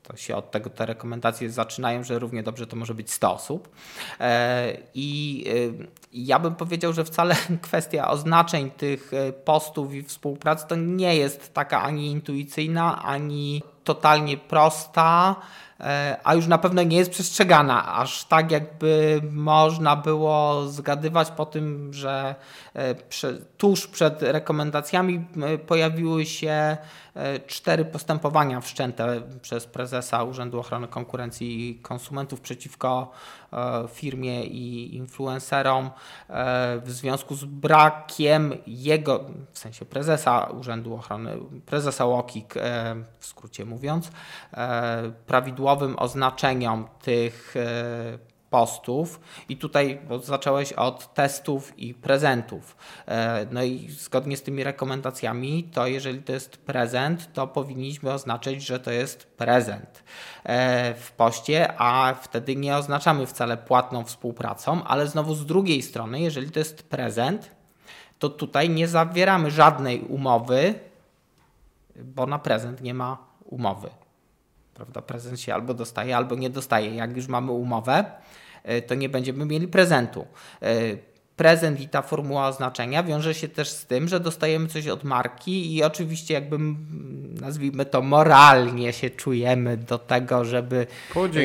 to 0.08 0.16
się 0.16 0.36
od 0.36 0.50
tego 0.50 0.70
te 0.70 0.86
rekomendacje 0.86 1.50
zaczynają, 1.50 2.04
że 2.04 2.18
równie 2.18 2.42
dobrze 2.42 2.66
to 2.66 2.76
może 2.76 2.94
być 2.94 3.10
100 3.10 3.34
osób. 3.34 3.68
E, 4.20 4.76
I 4.94 5.44
e, 5.80 5.86
ja 6.12 6.38
bym 6.38 6.54
powiedział, 6.54 6.92
że 6.92 7.04
wcale 7.04 7.36
kwestia 7.62 8.10
oznaczeń 8.10 8.70
tych 8.70 9.14
e, 9.14 9.32
postów 9.32 9.94
i 9.94 10.02
współpracy 10.02 10.66
to 10.68 10.76
nie 10.76 11.16
jest 11.16 11.54
taka 11.54 11.82
ani 11.82 12.10
intuicyjna, 12.10 13.02
ani 13.02 13.62
totalnie 13.84 14.36
prosta. 14.36 15.36
E, 15.80 16.16
a 16.24 16.34
już 16.34 16.46
na 16.46 16.58
pewno 16.58 16.82
nie 16.82 16.96
jest 16.96 17.10
przestrzegana, 17.10 17.94
aż 17.94 18.24
tak 18.24 18.50
jakby 18.50 19.20
można 19.30 19.96
było 19.96 20.66
zgadywać 20.68 21.30
po 21.30 21.46
tym, 21.46 21.92
że 21.92 22.34
e, 22.74 22.94
tuż 23.58 23.86
przed 23.86 24.22
rekomendacjami 24.22 25.26
pojawiły 25.66 26.26
się 26.26 26.76
e, 27.14 27.40
cztery 27.46 27.84
postępowania 27.84 28.60
wszczęte 28.60 29.22
przez 29.42 29.66
prezesa 29.66 30.22
Urzędu 30.22 30.60
Ochrony 30.60 30.88
Konkurencji 30.88 31.70
i 31.70 31.74
Konsumentów 31.74 32.40
przeciwko 32.40 33.10
firmie 33.88 34.44
i 34.44 34.96
influencerom 34.96 35.90
w 36.82 36.90
związku 36.90 37.34
z 37.34 37.44
brakiem 37.44 38.52
jego, 38.66 39.24
w 39.52 39.58
sensie 39.58 39.84
prezesa 39.84 40.44
Urzędu 40.44 40.94
Ochrony, 40.94 41.36
prezesa 41.66 42.04
łokik 42.04 42.54
w 43.18 43.26
skrócie 43.26 43.64
mówiąc, 43.64 44.10
prawidłowo 45.26 45.63
prawidłowym 45.64 45.98
oznaczeniom 45.98 46.88
tych 47.02 47.54
e, 47.56 48.18
postów 48.50 49.20
i 49.48 49.56
tutaj 49.56 50.00
bo 50.08 50.18
zacząłeś 50.18 50.72
od 50.72 51.14
testów 51.14 51.78
i 51.78 51.94
prezentów. 51.94 52.76
E, 53.06 53.46
no 53.50 53.62
i 53.62 53.88
zgodnie 53.90 54.36
z 54.36 54.42
tymi 54.42 54.64
rekomendacjami, 54.64 55.64
to 55.64 55.86
jeżeli 55.86 56.22
to 56.22 56.32
jest 56.32 56.56
prezent, 56.56 57.32
to 57.32 57.46
powinniśmy 57.46 58.12
oznaczyć, 58.12 58.66
że 58.66 58.80
to 58.80 58.90
jest 58.90 59.26
prezent 59.26 60.04
e, 60.44 60.94
w 60.94 61.12
poście, 61.12 61.74
a 61.78 62.14
wtedy 62.22 62.56
nie 62.56 62.76
oznaczamy 62.76 63.26
wcale 63.26 63.56
płatną 63.56 64.04
współpracą, 64.04 64.84
ale 64.84 65.06
znowu 65.06 65.34
z 65.34 65.46
drugiej 65.46 65.82
strony, 65.82 66.20
jeżeli 66.20 66.50
to 66.50 66.58
jest 66.58 66.82
prezent, 66.82 67.50
to 68.18 68.28
tutaj 68.28 68.70
nie 68.70 68.88
zawieramy 68.88 69.50
żadnej 69.50 70.00
umowy, 70.00 70.74
bo 71.96 72.26
na 72.26 72.38
prezent 72.38 72.80
nie 72.80 72.94
ma 72.94 73.18
umowy. 73.44 74.03
Prawda? 74.74 75.02
Prezent 75.02 75.40
się 75.40 75.54
albo 75.54 75.74
dostaje, 75.74 76.16
albo 76.16 76.34
nie 76.34 76.50
dostaje. 76.50 76.94
Jak 76.94 77.16
już 77.16 77.28
mamy 77.28 77.52
umowę, 77.52 78.04
e, 78.62 78.82
to 78.82 78.94
nie 78.94 79.08
będziemy 79.08 79.46
mieli 79.46 79.68
prezentu. 79.68 80.26
E, 80.62 80.96
prezent 81.36 81.80
i 81.80 81.88
ta 81.88 82.02
formuła 82.02 82.48
oznaczenia 82.48 83.02
wiąże 83.02 83.34
się 83.34 83.48
też 83.48 83.68
z 83.68 83.86
tym, 83.86 84.08
że 84.08 84.20
dostajemy 84.20 84.68
coś 84.68 84.88
od 84.88 85.04
marki 85.04 85.76
i 85.76 85.84
oczywiście 85.84 86.34
jakby 86.34 86.58
nazwijmy 87.40 87.84
to 87.84 88.02
moralnie 88.02 88.92
się 88.92 89.10
czujemy 89.10 89.76
do 89.76 89.98
tego, 89.98 90.44
żeby 90.44 90.86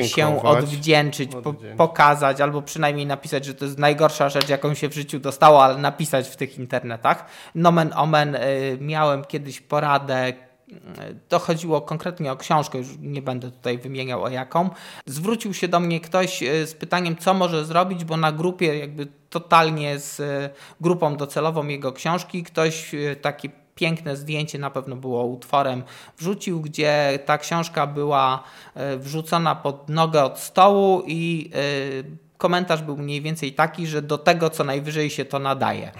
się 0.06 0.42
odwdzięczyć, 0.42 1.30
po, 1.42 1.54
pokazać 1.76 2.40
albo 2.40 2.62
przynajmniej 2.62 3.06
napisać, 3.06 3.44
że 3.44 3.54
to 3.54 3.64
jest 3.64 3.78
najgorsza 3.78 4.28
rzecz, 4.28 4.48
jaką 4.48 4.74
się 4.74 4.88
w 4.88 4.94
życiu 4.94 5.18
dostało, 5.18 5.64
ale 5.64 5.78
napisać 5.78 6.28
w 6.28 6.36
tych 6.36 6.58
internetach. 6.58 7.24
Nomen 7.54 7.90
omen 7.94 8.34
e, 8.34 8.40
miałem 8.80 9.24
kiedyś 9.24 9.60
poradę 9.60 10.32
to 11.28 11.38
chodziło 11.38 11.80
konkretnie 11.80 12.32
o 12.32 12.36
książkę, 12.36 12.78
już 12.78 12.88
nie 13.00 13.22
będę 13.22 13.50
tutaj 13.50 13.78
wymieniał 13.78 14.22
o 14.22 14.28
jaką. 14.28 14.70
Zwrócił 15.06 15.54
się 15.54 15.68
do 15.68 15.80
mnie 15.80 16.00
ktoś 16.00 16.42
e, 16.42 16.66
z 16.66 16.74
pytaniem, 16.74 17.16
co 17.16 17.34
może 17.34 17.64
zrobić, 17.64 18.04
bo 18.04 18.16
na 18.16 18.32
grupie, 18.32 18.78
jakby 18.78 19.06
totalnie 19.30 19.98
z 19.98 20.20
e, 20.20 20.50
grupą 20.80 21.16
docelową 21.16 21.66
jego 21.66 21.92
książki, 21.92 22.42
ktoś 22.42 22.94
e, 22.94 23.16
takie 23.16 23.50
piękne 23.74 24.16
zdjęcie 24.16 24.58
na 24.58 24.70
pewno 24.70 24.96
było 24.96 25.24
utworem 25.24 25.82
wrzucił, 26.18 26.60
gdzie 26.60 27.18
ta 27.24 27.38
książka 27.38 27.86
była 27.86 28.44
wrzucona 28.98 29.54
pod 29.54 29.88
nogę 29.88 30.24
od 30.24 30.38
stołu 30.38 31.02
i 31.06 31.50
komentarz 32.38 32.82
był 32.82 32.96
mniej 32.96 33.22
więcej 33.22 33.52
taki, 33.52 33.86
że 33.86 34.02
do 34.02 34.18
tego 34.18 34.50
co 34.50 34.64
najwyżej 34.64 35.10
się 35.10 35.24
to 35.24 35.38
nadaje. 35.38 35.92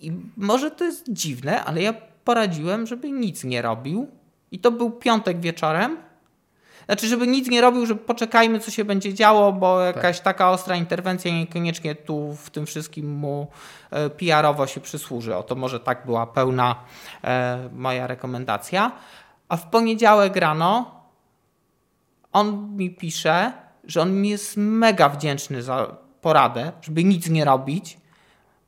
I 0.00 0.12
może 0.36 0.70
to 0.70 0.84
jest 0.84 1.12
dziwne, 1.12 1.64
ale 1.64 1.82
ja 1.82 1.94
poradziłem, 2.28 2.86
żeby 2.86 3.10
nic 3.10 3.44
nie 3.44 3.62
robił. 3.62 4.08
I 4.50 4.58
to 4.58 4.70
był 4.70 4.90
piątek 4.90 5.40
wieczorem. 5.40 5.96
Znaczy, 6.86 7.06
żeby 7.06 7.26
nic 7.26 7.48
nie 7.48 7.60
robił, 7.60 7.86
że 7.86 7.94
poczekajmy, 7.94 8.60
co 8.60 8.70
się 8.70 8.84
będzie 8.84 9.14
działo, 9.14 9.52
bo 9.52 9.80
jakaś 9.80 10.16
tak. 10.16 10.24
taka 10.24 10.50
ostra 10.50 10.76
interwencja 10.76 11.32
niekoniecznie 11.32 11.94
tu 11.94 12.36
w 12.36 12.50
tym 12.50 12.66
wszystkim 12.66 13.14
mu 13.14 13.46
e, 13.90 14.10
PR-owo 14.10 14.66
się 14.66 14.80
przysłuży. 14.80 15.36
Oto 15.36 15.54
może 15.54 15.80
tak 15.80 16.06
była 16.06 16.26
pełna 16.26 16.76
e, 17.24 17.68
moja 17.72 18.06
rekomendacja. 18.06 18.92
A 19.48 19.56
w 19.56 19.70
poniedziałek 19.70 20.36
rano 20.36 21.00
on 22.32 22.76
mi 22.76 22.90
pisze, 22.90 23.52
że 23.84 24.02
on 24.02 24.20
mi 24.20 24.28
jest 24.28 24.56
mega 24.56 25.08
wdzięczny 25.08 25.62
za 25.62 25.96
poradę, 26.20 26.72
żeby 26.82 27.04
nic 27.04 27.28
nie 27.28 27.44
robić, 27.44 27.98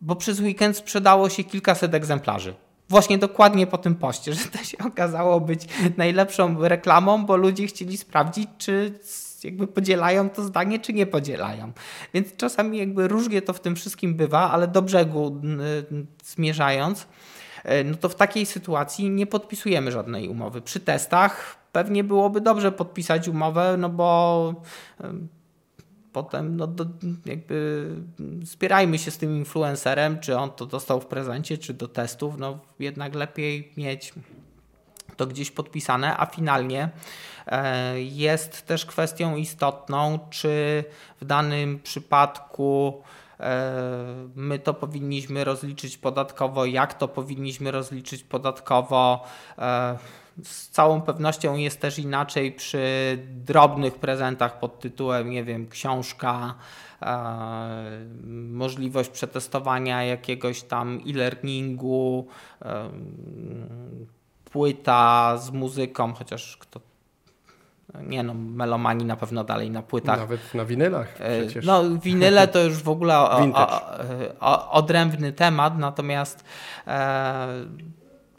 bo 0.00 0.16
przez 0.16 0.40
weekend 0.40 0.76
sprzedało 0.76 1.28
się 1.28 1.44
kilkaset 1.44 1.94
egzemplarzy 1.94 2.54
właśnie 2.90 3.18
dokładnie 3.18 3.66
po 3.66 3.78
tym 3.78 3.94
poście, 3.94 4.34
że 4.34 4.44
to 4.44 4.64
się 4.64 4.78
okazało 4.86 5.40
być 5.40 5.66
najlepszą 5.96 6.68
reklamą, 6.68 7.26
bo 7.26 7.36
ludzie 7.36 7.66
chcieli 7.66 7.96
sprawdzić, 7.96 8.48
czy 8.58 8.98
jakby 9.44 9.66
podzielają 9.66 10.30
to 10.30 10.42
zdanie, 10.42 10.78
czy 10.78 10.92
nie 10.92 11.06
podzielają. 11.06 11.72
Więc 12.14 12.36
czasami 12.36 12.78
jakby 12.78 13.08
różnie 13.08 13.42
to 13.42 13.52
w 13.52 13.60
tym 13.60 13.76
wszystkim 13.76 14.14
bywa, 14.14 14.50
ale 14.50 14.68
do 14.68 14.82
brzegu 14.82 15.40
zmierzając, 16.24 17.06
e, 17.64 17.84
no 17.84 17.96
to 17.96 18.08
w 18.08 18.14
takiej 18.14 18.46
sytuacji 18.46 19.10
nie 19.10 19.26
podpisujemy 19.26 19.92
żadnej 19.92 20.28
umowy. 20.28 20.62
Przy 20.62 20.80
testach 20.80 21.56
pewnie 21.72 22.04
byłoby 22.04 22.40
dobrze 22.40 22.72
podpisać 22.72 23.28
umowę, 23.28 23.76
no 23.78 23.88
bo 23.88 24.54
potem 26.12 26.56
no, 26.56 26.66
do, 26.66 26.86
jakby 27.26 27.86
spierajmy 28.44 28.98
się 28.98 29.10
z 29.10 29.18
tym 29.18 29.36
influencerem, 29.36 30.20
czy 30.20 30.38
on 30.38 30.50
to 30.50 30.66
dostał 30.66 31.00
w 31.00 31.06
prezencie, 31.06 31.58
czy 31.58 31.74
do 31.74 31.88
testów. 31.88 32.38
No 32.38 32.58
jednak 32.78 33.14
lepiej 33.14 33.72
mieć 33.76 34.12
to 35.16 35.26
gdzieś 35.26 35.50
podpisane, 35.50 36.16
a 36.16 36.26
finalnie 36.26 36.88
e, 37.46 38.00
jest 38.00 38.66
też 38.66 38.86
kwestią 38.86 39.36
istotną, 39.36 40.18
czy 40.30 40.84
w 41.20 41.24
danym 41.24 41.80
przypadku 41.82 43.02
my 44.34 44.58
to 44.58 44.74
powinniśmy 44.74 45.44
rozliczyć 45.44 45.98
podatkowo, 45.98 46.64
jak 46.64 46.94
to 46.94 47.08
powinniśmy 47.08 47.70
rozliczyć 47.70 48.24
podatkowo. 48.24 49.24
Z 50.42 50.68
całą 50.68 51.00
pewnością 51.02 51.56
jest 51.56 51.80
też 51.80 51.98
inaczej 51.98 52.52
przy 52.52 53.18
drobnych 53.26 53.94
prezentach 53.94 54.58
pod 54.58 54.80
tytułem, 54.80 55.30
nie 55.30 55.44
wiem, 55.44 55.68
książka, 55.68 56.54
możliwość 58.50 59.10
przetestowania 59.10 60.04
jakiegoś 60.04 60.62
tam 60.62 61.00
e-learningu, 61.08 62.26
płyta 64.44 65.36
z 65.38 65.50
muzyką, 65.50 66.12
chociaż 66.12 66.56
kto 66.56 66.80
nie 68.02 68.22
no, 68.22 68.34
melomani 68.34 69.04
na 69.04 69.16
pewno 69.16 69.44
dalej 69.44 69.70
na 69.70 69.82
płytach. 69.82 70.18
Nawet 70.18 70.54
na 70.54 70.64
winylach 70.64 71.20
e, 71.20 71.42
przecież. 71.42 71.66
No, 71.66 71.98
winyle 71.98 72.48
to 72.48 72.62
już 72.64 72.82
w 72.82 72.88
ogóle 72.88 73.18
o, 73.18 73.38
o, 73.54 73.90
o, 74.40 74.70
odrębny 74.70 75.32
temat, 75.32 75.78
natomiast 75.78 76.44
e, 76.86 77.46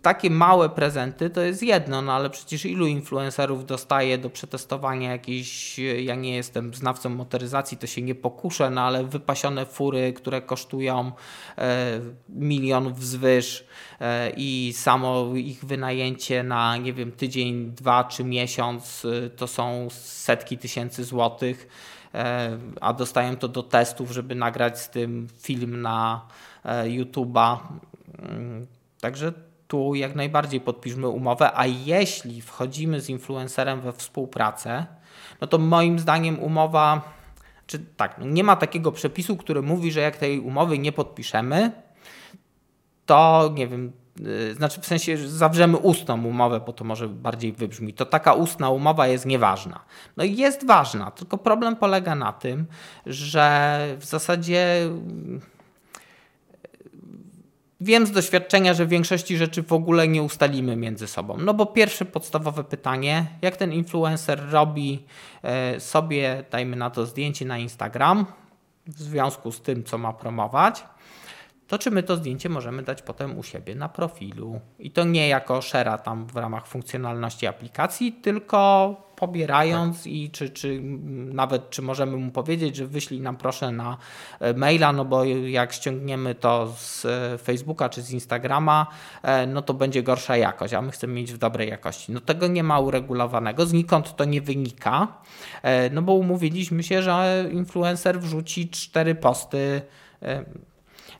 takie 0.02 0.30
małe 0.30 0.70
prezenty 0.70 1.30
to 1.30 1.42
jest 1.42 1.64
jedno, 1.64 2.02
no 2.02 2.14
ale 2.14 2.30
przecież 2.30 2.66
ilu 2.66 2.88
influencerów 2.88 3.66
dostaje 3.66 4.18
do 4.18 4.30
przetestowania 4.30 5.12
jakiejś, 5.12 5.80
ja 5.80 6.16
nie 6.16 6.36
jestem 6.36 6.74
znawcą 6.74 7.10
motoryzacji, 7.10 7.78
to 7.78 7.88
się 7.88 8.02
nie 8.02 8.16
pokuszę, 8.16 8.70
no 8.70 8.82
ale 8.82 9.04
wypasione 9.04 9.66
fury, 9.66 10.14
które 10.14 10.42
kosztują 10.42 11.12
e, 11.58 12.00
milionów 12.30 13.00
wzwyż 13.00 13.66
e, 14.00 14.32
i 14.38 14.74
samo 14.76 15.36
ich 15.36 15.66
wynajęcie 15.66 16.44
na, 16.44 16.78
nie 16.78 16.94
wiem, 16.94 17.12
tydzień, 17.12 17.72
dwa 17.72 18.04
czy 18.04 18.24
miesiąc 18.24 19.06
e, 19.06 19.30
to 19.30 19.48
są 19.48 19.88
setki 19.92 20.58
tysięcy 20.58 21.04
złotych, 21.04 21.68
e, 22.14 22.58
a 22.82 22.94
dostają 22.94 23.36
to 23.36 23.48
do 23.48 23.64
testów, 23.64 24.12
żeby 24.12 24.36
nagrać 24.36 24.80
z 24.80 24.90
tym 24.90 25.28
film 25.42 25.82
na 25.82 26.28
e, 26.66 26.86
YouTube'a. 26.86 27.58
Mm, 28.20 28.68
także 29.02 29.34
tu 29.72 29.96
jak 29.96 30.16
najbardziej 30.16 30.62
podpiszmy 30.62 31.08
umowę, 31.08 31.52
a 31.54 31.66
jeśli 31.66 32.42
wchodzimy 32.42 33.02
z 33.02 33.10
influencerem 33.10 33.82
we 33.82 33.94
współpracę, 33.94 34.86
no 35.42 35.48
to 35.48 35.58
moim 35.58 36.00
zdaniem 36.00 36.40
umowa, 36.40 37.02
czy 37.68 37.80
tak, 37.80 38.18
no 38.18 38.26
nie 38.26 38.44
ma 38.44 38.56
takiego 38.56 38.92
przepisu, 38.92 39.38
który 39.38 39.62
mówi, 39.62 39.92
że 39.92 40.00
jak 40.00 40.18
tej 40.18 40.40
umowy 40.40 40.80
nie 40.80 40.92
podpiszemy, 40.92 41.72
to 43.06 43.52
nie 43.54 43.68
wiem, 43.68 43.92
yy, 44.20 44.56
znaczy 44.56 44.82
w 44.82 44.86
sensie, 44.86 45.18
że 45.18 45.30
zawrzemy 45.30 45.78
ustną 45.78 46.26
umowę, 46.26 46.60
bo 46.60 46.74
to 46.74 46.84
może 46.84 47.08
bardziej 47.08 47.54
wybrzmi, 47.54 47.94
to 47.94 48.06
taka 48.06 48.34
ustna 48.34 48.70
umowa 48.70 49.08
jest 49.08 49.26
nieważna. 49.26 49.80
No 50.18 50.24
i 50.24 50.36
jest 50.36 50.68
ważna, 50.68 51.12
tylko 51.12 51.38
problem 51.38 51.76
polega 51.76 52.16
na 52.16 52.34
tym, 52.34 52.66
że 53.06 53.78
w 54.00 54.06
zasadzie 54.06 54.90
Wiem 57.84 58.08
z 58.08 58.12
doświadczenia, 58.12 58.74
że 58.74 58.86
w 58.86 58.90
większości 58.90 59.38
rzeczy 59.38 59.64
w 59.64 59.74
ogóle 59.74 60.08
nie 60.08 60.24
ustalimy 60.24 60.76
między 60.76 61.08
sobą. 61.08 61.38
No 61.38 61.54
bo 61.54 61.66
pierwsze 61.66 62.06
podstawowe 62.06 62.64
pytanie, 62.64 63.26
jak 63.42 63.58
ten 63.58 63.74
influencer 63.74 64.50
robi 64.50 65.06
e, 65.44 65.80
sobie, 65.80 66.44
dajmy 66.52 66.76
na 66.76 66.90
to 66.90 67.06
zdjęcie 67.06 67.46
na 67.46 67.58
Instagram 67.58 68.26
w 68.88 69.02
związku 69.02 69.52
z 69.52 69.62
tym, 69.62 69.84
co 69.84 69.98
ma 69.98 70.14
promować, 70.14 70.84
to 71.68 71.78
czy 71.78 71.92
my 71.92 72.04
to 72.04 72.16
zdjęcie 72.16 72.50
możemy 72.50 72.84
dać 72.84 73.02
potem 73.02 73.38
u 73.38 73.44
siebie 73.44 73.76
na 73.76 73.90
profilu. 73.90 74.60
I 74.80 74.92
to 74.92 75.04
nie 75.04 75.28
jako 75.28 75.60
share'a 75.60 76.00
tam 76.00 76.26
w 76.26 76.36
ramach 76.36 76.68
funkcjonalności 76.68 77.48
aplikacji, 77.48 78.12
tylko 78.12 78.96
pobierając 79.22 79.98
tak. 79.98 80.08
i 80.08 80.30
czy, 80.30 80.50
czy 80.50 80.82
nawet 81.34 81.70
czy 81.70 81.82
możemy 81.82 82.18
mu 82.18 82.32
powiedzieć, 82.32 82.76
że 82.76 82.88
wyślij 82.88 83.22
nam 83.22 83.38
proszę 83.38 83.72
na 83.72 83.98
e, 84.40 84.54
maila, 84.54 84.94
no 84.94 85.06
bo 85.06 85.24
jak 85.24 85.74
ściągniemy 85.74 86.36
to 86.36 86.74
z 86.78 87.06
e, 87.06 87.38
Facebooka 87.38 87.90
czy 87.90 88.02
z 88.02 88.12
Instagrama, 88.12 88.88
e, 89.24 89.48
no 89.48 89.62
to 89.62 89.74
będzie 89.74 90.04
gorsza 90.04 90.38
jakość, 90.38 90.74
a 90.74 90.82
my 90.82 90.92
chcemy 90.92 91.14
mieć 91.14 91.34
w 91.34 91.38
dobrej 91.38 91.70
jakości. 91.70 92.12
No 92.12 92.20
tego 92.20 92.48
nie 92.48 92.64
ma 92.64 92.80
uregulowanego, 92.80 93.66
znikąd 93.66 94.16
to 94.16 94.26
nie 94.26 94.42
wynika, 94.42 95.08
no 95.92 96.02
bo 96.02 96.14
umówiliśmy 96.14 96.84
się, 96.84 97.02
że 97.02 97.46
influencer 97.52 98.20
wrzuci 98.20 98.70
cztery 98.70 99.16
posty 99.16 99.82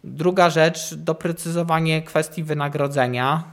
Druga 0.04 0.50
rzecz, 0.50 0.94
doprecyzowanie 0.96 2.02
kwestii 2.02 2.44
wynagrodzenia. 2.44 3.44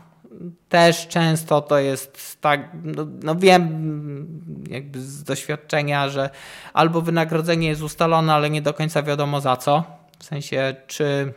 Też 0.69 1.09
często 1.09 1.61
to 1.61 1.79
jest 1.79 2.41
tak, 2.41 2.71
no, 2.85 3.07
no, 3.23 3.35
wiem 3.35 4.69
jakby 4.69 5.01
z 5.01 5.23
doświadczenia, 5.23 6.09
że 6.09 6.31
albo 6.73 7.03
wynagrodzenie 7.03 7.69
jest 7.69 7.83
ustalone, 7.83 8.35
ale 8.35 8.51
nie 8.51 8.63
do 8.63 8.75
końca 8.75 9.03
wiadomo 9.03 9.41
za 9.41 9.57
co. 9.57 9.85
W 10.19 10.25
sensie, 10.25 10.77
czy 10.87 11.33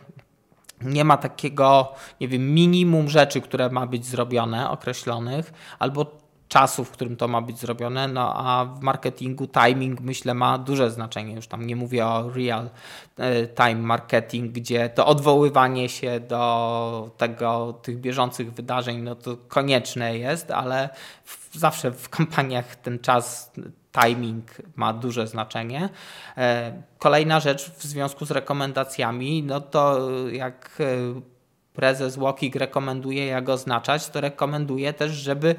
nie 0.82 1.04
ma 1.04 1.16
takiego, 1.16 1.94
nie 2.20 2.28
wiem, 2.28 2.54
minimum 2.54 3.08
rzeczy, 3.08 3.40
które 3.40 3.70
ma 3.70 3.86
być 3.86 4.06
zrobione, 4.06 4.70
określonych, 4.70 5.52
albo 5.78 6.21
czasu, 6.52 6.84
w 6.84 6.90
którym 6.90 7.16
to 7.16 7.28
ma 7.28 7.40
być 7.40 7.58
zrobione, 7.58 8.08
no 8.08 8.34
a 8.36 8.64
w 8.64 8.80
marketingu 8.80 9.46
timing 9.46 10.00
myślę 10.00 10.34
ma 10.34 10.58
duże 10.58 10.90
znaczenie. 10.90 11.34
Już 11.34 11.46
tam 11.46 11.66
nie 11.66 11.76
mówię 11.76 12.06
o 12.06 12.30
real 12.30 12.70
e, 13.18 13.46
time 13.46 13.82
marketing, 13.82 14.52
gdzie 14.52 14.88
to 14.88 15.06
odwoływanie 15.06 15.88
się 15.88 16.20
do 16.20 17.10
tego, 17.16 17.72
tych 17.82 18.00
bieżących 18.00 18.52
wydarzeń, 18.52 18.98
no 19.02 19.14
to 19.14 19.36
konieczne 19.48 20.18
jest, 20.18 20.50
ale 20.50 20.88
w, 21.24 21.58
zawsze 21.58 21.90
w 21.90 22.08
kampaniach 22.08 22.76
ten 22.76 22.98
czas 22.98 23.52
timing 24.02 24.50
ma 24.76 24.92
duże 24.92 25.26
znaczenie. 25.26 25.88
E, 26.36 26.82
kolejna 26.98 27.40
rzecz 27.40 27.70
w 27.70 27.82
związku 27.82 28.24
z 28.24 28.30
rekomendacjami, 28.30 29.42
no 29.42 29.60
to 29.60 30.10
jak 30.30 30.78
e, 30.80 31.20
prezes 31.72 32.16
Walking 32.16 32.54
rekomenduje, 32.54 33.26
jak 33.26 33.48
oznaczać, 33.48 34.08
to 34.08 34.20
rekomenduje 34.20 34.92
też, 34.92 35.12
żeby 35.12 35.54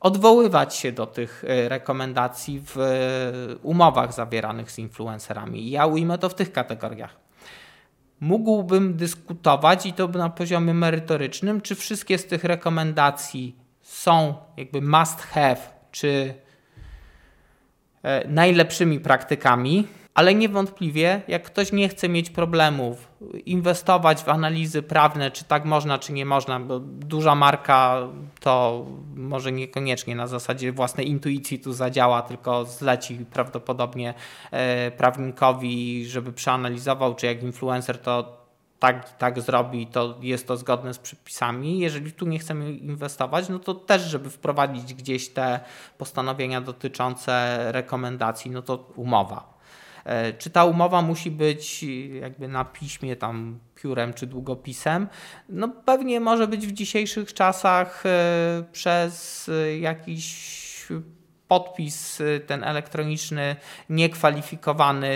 odwoływać 0.00 0.74
się 0.74 0.92
do 0.92 1.06
tych 1.06 1.44
e, 1.48 1.68
rekomendacji 1.68 2.62
w 2.66 2.78
e, 2.78 3.56
umowach 3.62 4.12
zawieranych 4.12 4.70
z 4.70 4.78
influencerami. 4.78 5.70
Ja 5.70 5.86
ujmę 5.86 6.18
to 6.18 6.28
w 6.28 6.34
tych 6.34 6.52
kategoriach. 6.52 7.16
Mógłbym 8.20 8.96
dyskutować 8.96 9.86
i 9.86 9.92
to 9.92 10.08
na 10.08 10.30
poziomie 10.30 10.74
merytorycznym, 10.74 11.60
czy 11.60 11.74
wszystkie 11.74 12.18
z 12.18 12.26
tych 12.26 12.44
rekomendacji 12.44 13.56
są 13.82 14.34
jakby 14.56 14.82
must 14.82 15.20
have, 15.20 15.56
czy 15.90 16.34
e, 18.02 18.28
najlepszymi 18.28 19.00
praktykami 19.00 19.88
ale 20.16 20.34
niewątpliwie, 20.34 21.22
jak 21.28 21.42
ktoś 21.42 21.72
nie 21.72 21.88
chce 21.88 22.08
mieć 22.08 22.30
problemów, 22.30 23.08
inwestować 23.46 24.22
w 24.22 24.28
analizy 24.28 24.82
prawne, 24.82 25.30
czy 25.30 25.44
tak 25.44 25.64
można, 25.64 25.98
czy 25.98 26.12
nie 26.12 26.26
można, 26.26 26.60
bo 26.60 26.80
duża 26.80 27.34
marka 27.34 28.08
to 28.40 28.86
może 29.16 29.52
niekoniecznie 29.52 30.16
na 30.16 30.26
zasadzie 30.26 30.72
własnej 30.72 31.08
intuicji 31.08 31.58
tu 31.58 31.72
zadziała, 31.72 32.22
tylko 32.22 32.64
zleci 32.64 33.18
prawdopodobnie 33.32 34.14
e, 34.50 34.90
prawnikowi, 34.90 36.06
żeby 36.06 36.32
przeanalizował, 36.32 37.14
czy 37.14 37.26
jak 37.26 37.42
influencer 37.42 37.98
to 37.98 38.46
tak 38.78 39.16
tak 39.16 39.40
zrobi, 39.40 39.86
to 39.86 40.18
jest 40.20 40.48
to 40.48 40.56
zgodne 40.56 40.94
z 40.94 40.98
przepisami. 40.98 41.78
Jeżeli 41.78 42.12
tu 42.12 42.26
nie 42.26 42.38
chcemy 42.38 42.72
inwestować, 42.72 43.48
no 43.48 43.58
to 43.58 43.74
też, 43.74 44.02
żeby 44.02 44.30
wprowadzić 44.30 44.94
gdzieś 44.94 45.28
te 45.28 45.60
postanowienia 45.98 46.60
dotyczące 46.60 47.58
rekomendacji, 47.72 48.50
no 48.50 48.62
to 48.62 48.92
umowa 48.94 49.55
czy 50.38 50.50
ta 50.50 50.64
umowa 50.64 51.02
musi 51.02 51.30
być 51.30 51.82
jakby 52.20 52.48
na 52.48 52.64
piśmie, 52.64 53.16
tam 53.16 53.58
piórem 53.74 54.14
czy 54.14 54.26
długopisem? 54.26 55.08
No 55.48 55.68
pewnie 55.68 56.20
może 56.20 56.48
być 56.48 56.66
w 56.66 56.72
dzisiejszych 56.72 57.34
czasach 57.34 58.06
e, 58.06 58.64
przez 58.72 59.50
jakiś 59.80 60.56
podpis 61.48 62.22
ten 62.46 62.64
elektroniczny 62.64 63.56
niekwalifikowany, 63.90 65.14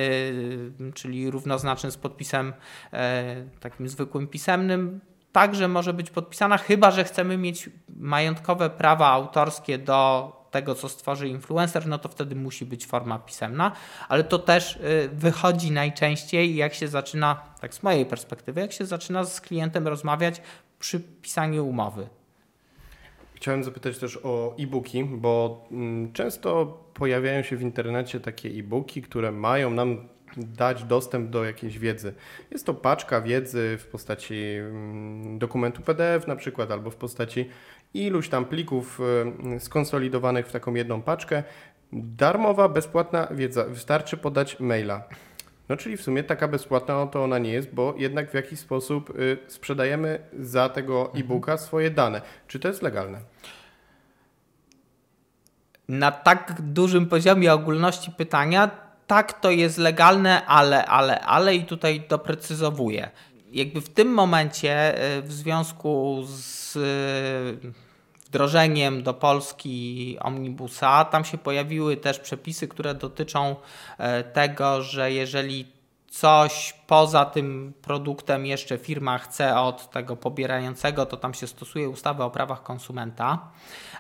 czyli 0.94 1.31
równoznaczny 1.31 1.90
z 1.90 1.96
podpisem 1.96 2.53
e, 2.92 3.44
takim 3.61 3.88
zwykłym 3.88 4.26
pisemnym, 4.29 5.00
także 5.33 5.68
może 5.68 5.92
być 5.92 6.11
podpisana, 6.11 6.59
chyba 6.59 6.90
że 6.90 7.05
chcemy 7.05 7.37
mieć 7.37 7.70
majątkowe 7.96 8.70
prawa 8.70 9.09
autorskie 9.09 9.79
do 9.79 10.39
tego, 10.51 10.75
co 10.75 10.89
stworzy 10.89 11.29
influencer, 11.29 11.87
no 11.87 11.99
to 11.99 12.09
wtedy 12.09 12.35
musi 12.35 12.67
być 12.67 12.87
forma 12.87 13.19
pisemna, 13.19 13.73
ale 14.09 14.25
to 14.25 14.39
też 14.39 14.77
y, 14.77 15.11
wychodzi 15.13 15.71
najczęściej, 15.71 16.57
jak 16.57 16.75
się 16.75 16.89
zaczyna, 16.89 17.43
tak 17.61 17.75
z 17.75 17.83
mojej 17.83 18.07
perspektywy, 18.07 18.61
jak 18.61 18.73
się 18.73 18.87
zaczyna 18.87 19.25
z 19.25 19.41
klientem 19.41 19.89
rozmawiać 19.89 20.43
przy 20.79 21.01
pisaniu 21.01 21.67
umowy. 21.67 22.09
Chciałem 23.35 23.65
zapytać 23.65 23.99
też 23.99 24.19
o 24.23 24.55
e-booki, 24.59 25.05
bo 25.05 25.65
mm, 25.71 26.13
często 26.13 26.67
pojawiają 26.95 27.43
się 27.43 27.57
w 27.57 27.63
internecie 27.63 28.21
takie 28.21 28.49
e-booki, 28.49 29.03
które 29.03 29.33
mają 29.33 29.71
nam 29.71 30.09
dać 30.37 30.85
dostęp 30.85 31.31
do 31.31 31.45
jakiejś 31.45 31.79
wiedzy. 31.79 32.15
Jest 32.51 32.67
to 32.67 32.75
paczka 32.75 33.21
wiedzy 33.21 33.77
w 33.81 33.87
postaci 33.87 34.35
mm, 34.35 35.39
dokumentu 35.39 35.83
PDF 35.83 36.27
na 36.27 36.37
przykład, 36.37 36.71
albo 36.71 36.91
w 36.91 36.97
postaci 36.97 37.49
iluś 37.94 38.29
tam 38.29 38.44
plików 38.44 39.00
y, 39.57 39.61
skonsolidowanych 39.61 40.46
w 40.46 40.53
taką 40.53 40.74
jedną 40.74 41.03
paczkę. 41.03 41.42
Darmowa, 41.92 42.68
bezpłatna 42.68 43.29
wiedza. 43.31 43.64
Wystarczy 43.64 44.16
podać 44.16 44.61
maila. 44.61 45.03
No 45.68 45.76
czyli 45.76 45.96
w 45.96 46.03
sumie 46.03 46.24
taka 46.24 46.48
bezpłatna 46.48 46.94
no 46.94 47.07
to 47.07 47.24
ona 47.24 47.38
nie 47.38 47.53
jest, 47.53 47.74
bo 47.74 47.94
jednak 47.96 48.31
w 48.31 48.35
jakiś 48.35 48.59
sposób 48.59 49.11
y, 49.20 49.38
sprzedajemy 49.46 50.18
za 50.38 50.68
tego 50.68 51.00
Mhm. 51.07 51.24
e-booka 51.24 51.57
swoje 51.57 51.90
dane. 51.90 52.22
Czy 52.48 52.59
to 52.59 52.68
jest 52.68 52.83
legalne? 52.83 53.18
Na 55.88 56.12
tak 56.12 56.57
dużym 56.62 57.07
poziomie 57.07 57.53
ogólności 57.53 58.11
pytania, 58.11 58.70
tak 59.07 59.40
to 59.40 59.50
jest 59.50 59.79
legalne, 59.79 60.46
ale, 60.46 60.87
ale, 60.87 61.20
ale 61.20 61.55
i 61.55 61.64
tutaj 61.64 62.03
doprecyzowuję. 62.09 63.11
Jakby 63.53 63.81
w 63.81 63.89
tym 63.89 64.09
momencie 64.09 65.05
y, 65.19 65.23
w 65.23 65.33
związku 65.33 66.23
z 66.27 66.77
y, 66.77 67.73
wdrożeniem 68.31 69.03
do 69.03 69.15
Polski 69.15 70.17
omnibusa, 70.21 71.05
tam 71.05 71.25
się 71.25 71.39
pojawiły 71.39 71.97
też 71.97 72.19
przepisy, 72.19 72.69
które 72.69 72.95
dotyczą 72.95 73.57
e, 73.99 74.25
tego, 74.25 74.83
że 74.83 75.13
jeżeli 75.13 75.67
coś 76.11 76.75
poza 76.87 77.25
tym 77.25 77.73
produktem 77.83 78.47
jeszcze 78.47 78.79
firma 78.79 79.19
chce 79.19 79.61
od 79.61 79.91
tego 79.91 80.17
pobierającego, 80.17 81.07
to 81.07 81.17
tam 81.17 81.35
się 81.35 81.47
stosuje 81.47 81.89
ustawę 81.89 82.25
o 82.25 82.31
prawach 82.31 82.63
konsumenta, 82.63 83.51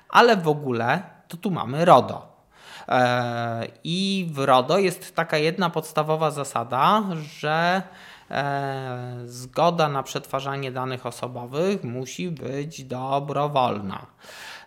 ale 0.08 0.36
w 0.36 0.48
ogóle 0.48 1.02
to 1.28 1.36
tu 1.36 1.50
mamy 1.50 1.84
RODO. 1.84 2.46
E, 2.88 3.66
I 3.84 4.28
w 4.32 4.38
RODO 4.38 4.78
jest 4.78 5.14
taka 5.16 5.38
jedna 5.38 5.70
podstawowa 5.70 6.30
zasada, 6.30 7.02
że 7.14 7.82
zgoda 9.26 9.88
na 9.88 10.02
przetwarzanie 10.02 10.72
danych 10.72 11.06
osobowych 11.06 11.84
musi 11.84 12.30
być 12.30 12.84
dobrowolna. 12.84 14.06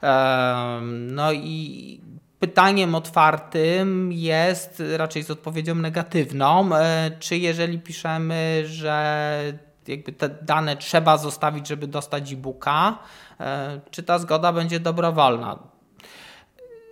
E, 0.03 0.79
no 0.91 1.31
i 1.31 2.01
pytaniem 2.39 2.95
otwartym 2.95 4.11
jest 4.11 4.83
raczej 4.97 5.23
z 5.23 5.31
odpowiedzią 5.31 5.75
negatywną, 5.75 6.75
e, 6.75 7.11
czy 7.19 7.37
jeżeli 7.37 7.79
piszemy, 7.79 8.63
że 8.65 9.39
jakby 9.87 10.11
te 10.11 10.29
dane 10.29 10.77
trzeba 10.77 11.17
zostawić, 11.17 11.67
żeby 11.67 11.87
dostać 11.87 12.33
e-booka, 12.33 12.97
e, 13.39 13.79
czy 13.91 14.03
ta 14.03 14.19
zgoda 14.19 14.53
będzie 14.53 14.79
dobrowolna 14.79 15.59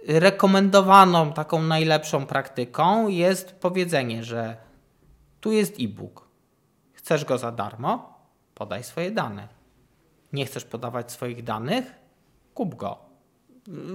rekomendowaną 0.07 1.33
taką 1.33 1.61
najlepszą 1.61 2.25
praktyką 2.25 3.07
jest 3.07 3.51
powiedzenie, 3.51 4.23
że 4.23 4.57
tu 5.41 5.51
jest 5.51 5.75
e-book. 5.79 6.30
Chcesz 7.03 7.25
go 7.25 7.37
za 7.37 7.51
darmo? 7.51 8.13
Podaj 8.55 8.83
swoje 8.83 9.11
dane. 9.11 9.47
Nie 10.33 10.45
chcesz 10.45 10.65
podawać 10.65 11.11
swoich 11.11 11.43
danych? 11.43 11.95
Kup 12.53 12.75
go. 12.75 12.97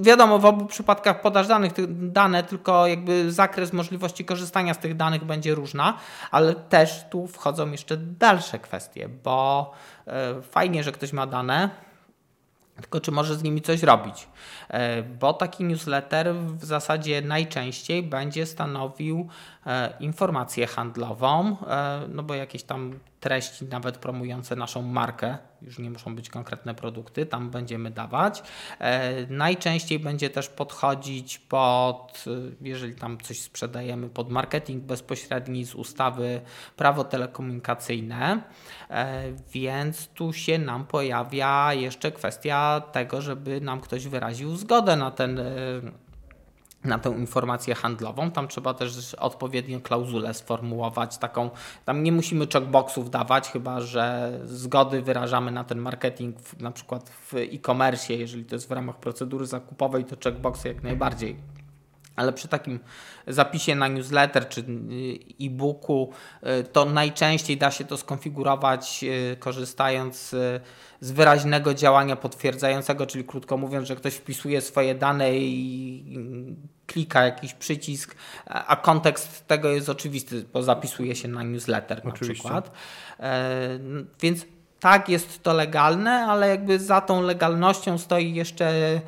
Wiadomo, 0.00 0.38
w 0.38 0.44
obu 0.44 0.66
przypadkach 0.66 1.20
podasz 1.20 1.48
danych, 1.48 1.72
dane, 1.88 2.42
tylko 2.42 2.86
jakby 2.86 3.32
zakres 3.32 3.72
możliwości 3.72 4.24
korzystania 4.24 4.74
z 4.74 4.78
tych 4.78 4.96
danych 4.96 5.24
będzie 5.24 5.54
różna, 5.54 5.98
ale 6.30 6.54
też 6.54 7.04
tu 7.10 7.26
wchodzą 7.26 7.70
jeszcze 7.70 7.96
dalsze 7.96 8.58
kwestie, 8.58 9.08
bo 9.08 9.72
e, 10.06 10.42
fajnie, 10.42 10.84
że 10.84 10.92
ktoś 10.92 11.12
ma 11.12 11.26
dane, 11.26 11.70
tylko 12.80 13.00
czy 13.00 13.12
może 13.12 13.34
z 13.34 13.42
nimi 13.42 13.62
coś 13.62 13.82
robić? 13.82 14.28
Bo 15.20 15.32
taki 15.32 15.64
newsletter 15.64 16.34
w 16.34 16.64
zasadzie 16.64 17.22
najczęściej 17.22 18.02
będzie 18.02 18.46
stanowił 18.46 19.28
informację 20.00 20.66
handlową, 20.66 21.56
no 22.08 22.22
bo 22.22 22.34
jakieś 22.34 22.62
tam 22.62 22.98
treści, 23.20 23.64
nawet 23.64 23.98
promujące 23.98 24.56
naszą 24.56 24.82
markę, 24.82 25.38
już 25.62 25.78
nie 25.78 25.90
muszą 25.90 26.16
być 26.16 26.30
konkretne 26.30 26.74
produkty, 26.74 27.26
tam 27.26 27.50
będziemy 27.50 27.90
dawać. 27.90 28.42
Najczęściej 29.28 29.98
będzie 29.98 30.30
też 30.30 30.48
podchodzić 30.48 31.38
pod, 31.38 32.24
jeżeli 32.60 32.94
tam 32.94 33.18
coś 33.18 33.40
sprzedajemy, 33.40 34.08
pod 34.08 34.30
marketing 34.30 34.84
bezpośredni 34.84 35.64
z 35.64 35.74
ustawy 35.74 36.40
prawo 36.76 37.04
telekomunikacyjne, 37.04 38.42
więc 39.52 40.08
tu 40.08 40.32
się 40.32 40.58
nam 40.58 40.86
pojawia 40.86 41.74
jeszcze 41.74 42.12
kwestia 42.12 42.82
tego, 42.92 43.22
żeby 43.22 43.60
nam 43.60 43.80
ktoś 43.80 44.06
wyraził 44.06 44.56
zgodę 44.56 44.96
na 44.96 45.10
ten 45.10 45.40
na 46.84 46.98
tę 46.98 47.10
informację 47.10 47.74
handlową. 47.74 48.30
Tam 48.30 48.48
trzeba 48.48 48.74
też 48.74 49.14
odpowiednią 49.14 49.80
klauzulę 49.80 50.34
sformułować, 50.34 51.18
taką, 51.18 51.50
tam 51.84 52.02
nie 52.02 52.12
musimy 52.12 52.46
checkboxów 52.46 53.10
dawać, 53.10 53.50
chyba 53.50 53.80
że 53.80 54.32
zgody 54.44 55.02
wyrażamy 55.02 55.50
na 55.50 55.64
ten 55.64 55.78
marketing 55.78 56.40
w, 56.40 56.60
na 56.60 56.70
przykład 56.70 57.10
w 57.10 57.34
e-commerce, 57.34 58.14
jeżeli 58.14 58.44
to 58.44 58.54
jest 58.54 58.68
w 58.68 58.72
ramach 58.72 58.96
procedury 58.96 59.46
zakupowej, 59.46 60.04
to 60.04 60.16
checkboxy 60.24 60.68
jak 60.68 60.82
najbardziej. 60.82 61.55
Ale 62.16 62.32
przy 62.32 62.48
takim 62.48 62.80
zapisie 63.26 63.74
na 63.74 63.88
newsletter 63.88 64.48
czy 64.48 64.64
e-booku, 65.40 66.12
to 66.72 66.84
najczęściej 66.84 67.56
da 67.56 67.70
się 67.70 67.84
to 67.84 67.96
skonfigurować 67.96 69.04
korzystając 69.38 70.34
z 71.00 71.12
wyraźnego 71.12 71.74
działania 71.74 72.16
potwierdzającego, 72.16 73.06
czyli 73.06 73.24
krótko 73.24 73.56
mówiąc, 73.56 73.88
że 73.88 73.96
ktoś 73.96 74.14
wpisuje 74.14 74.60
swoje 74.60 74.94
dane 74.94 75.38
i 75.38 76.18
klika 76.86 77.24
jakiś 77.24 77.54
przycisk, 77.54 78.16
a 78.46 78.76
kontekst 78.76 79.46
tego 79.46 79.68
jest 79.68 79.88
oczywisty, 79.88 80.44
bo 80.52 80.62
zapisuje 80.62 81.16
się 81.16 81.28
na 81.28 81.42
newsletter 81.42 82.04
na 82.04 82.10
Oczywiście. 82.10 82.42
przykład. 82.42 82.70
Więc 84.20 84.46
tak, 84.80 85.08
jest 85.08 85.42
to 85.42 85.52
legalne, 85.52 86.26
ale 86.26 86.48
jakby 86.48 86.78
za 86.78 87.00
tą 87.00 87.22
legalnością 87.22 87.98
stoi 87.98 88.34
jeszcze 88.34 89.00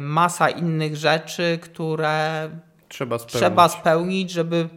masa 0.00 0.48
innych 0.48 0.96
rzeczy, 0.96 1.58
które 1.62 2.48
Trzeba 2.88 3.18
spełnić. 3.18 3.36
trzeba 3.36 3.68
spełnić, 3.68 4.30
żeby 4.30 4.68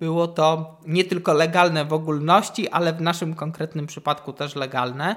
było 0.00 0.28
to 0.28 0.76
nie 0.86 1.04
tylko 1.04 1.32
legalne 1.32 1.84
w 1.84 1.92
ogólności, 1.92 2.68
ale 2.68 2.92
w 2.92 3.00
naszym 3.00 3.34
konkretnym 3.34 3.86
przypadku 3.86 4.32
też 4.32 4.56
legalne. 4.56 5.16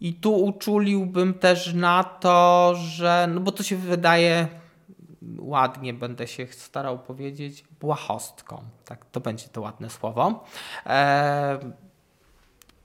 I 0.00 0.14
tu 0.14 0.34
uczuliłbym 0.44 1.34
też 1.34 1.74
na 1.74 2.04
to, 2.04 2.74
że, 2.76 3.28
no 3.34 3.40
bo 3.40 3.52
to 3.52 3.62
się 3.62 3.76
wydaje 3.76 4.48
ładnie, 5.38 5.94
będę 5.94 6.26
się 6.26 6.46
starał 6.46 6.98
powiedzieć, 6.98 7.64
błahostką. 7.80 8.62
Tak, 8.84 9.04
to 9.12 9.20
będzie 9.20 9.48
to 9.48 9.60
ładne 9.60 9.90
słowo. 9.90 10.44
Eee, 10.86 11.58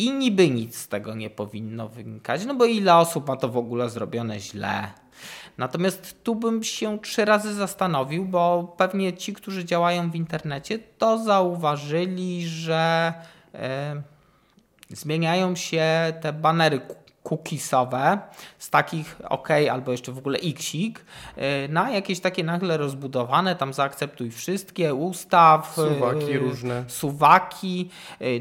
I 0.02 0.12
niby 0.12 0.50
nic 0.50 0.78
z 0.78 0.88
tego 0.88 1.16
nie 1.16 1.30
powinno 1.30 1.90
wynikać, 1.90 2.46
no 2.46 2.56
bo 2.56 2.66
ile 2.66 2.96
osób 2.96 3.28
ma 3.28 3.36
to 3.36 3.50
w 3.50 3.58
ogóle 3.58 3.90
zrobione 3.90 4.40
źle. 4.40 4.92
Natomiast 5.58 6.24
tu 6.24 6.36
bym 6.36 6.64
się 6.64 7.00
trzy 7.00 7.26
razy 7.26 7.54
zastanowił, 7.54 8.26
bo 8.26 8.74
pewnie 8.78 9.14
ci, 9.14 9.34
którzy 9.34 9.66
działają 9.66 10.12
w 10.12 10.16
internecie, 10.16 10.80
to 10.80 11.18
zauważyli, 11.18 12.48
że 12.48 13.14
e, 13.54 14.02
zmieniają 14.90 15.56
się 15.56 16.14
te 16.22 16.34
banery 16.34 16.82
cookiesowe 17.24 18.20
z 18.58 18.70
takich 18.70 19.18
OK 19.30 19.50
albo 19.72 19.92
jeszcze 19.92 20.12
w 20.12 20.18
ogóle 20.18 20.40
Xik 20.40 21.06
na 21.70 21.92
jakieś 21.92 22.20
takie 22.20 22.44
nagle 22.44 22.78
rozbudowane, 22.78 23.56
tam 23.56 23.74
zaakceptuj 23.74 24.32
wszystkie, 24.32 24.94
ustaw, 24.94 25.74
Suwaki 25.76 26.38
różne. 26.38 26.84
Suwaki. 26.88 27.90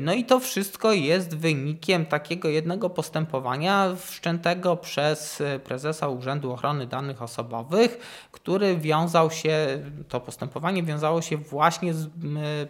No 0.01 0.15
i 0.15 0.25
to 0.25 0.41
wszystko 0.41 0.93
jest 0.93 1.37
wynikiem 1.37 2.07
takiego 2.07 2.49
jednego 2.49 2.91
postępowania 2.91 3.89
wszczętego 3.97 4.77
przez 4.77 5.43
prezesa 5.65 6.09
Urzędu 6.09 6.53
Ochrony 6.53 6.87
Danych 6.87 7.23
Osobowych, 7.23 7.99
który 8.33 8.77
wiązał 8.77 9.31
się, 9.31 9.83
to 10.09 10.21
postępowanie 10.21 10.83
wiązało 10.83 11.23
się 11.23 11.37
właśnie 11.37 11.95
z 11.95 12.09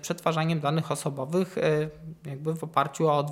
przetwarzaniem 0.01 0.61
danych 0.61 0.93
osobowych 0.93 1.57
jakby 2.27 2.55
w 2.55 2.65
oparciu 2.65 3.09
o 3.09 3.27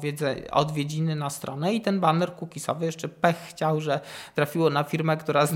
odwiedziny 0.50 1.16
na 1.16 1.30
stronę 1.30 1.74
i 1.74 1.80
ten 1.80 2.00
banner 2.00 2.32
cookies 2.74 2.86
jeszcze 2.86 3.08
pech 3.08 3.36
chciał, 3.36 3.80
że 3.80 4.00
trafiło 4.34 4.70
na 4.70 4.84
firmę, 4.84 5.16
która, 5.16 5.46
z, 5.46 5.52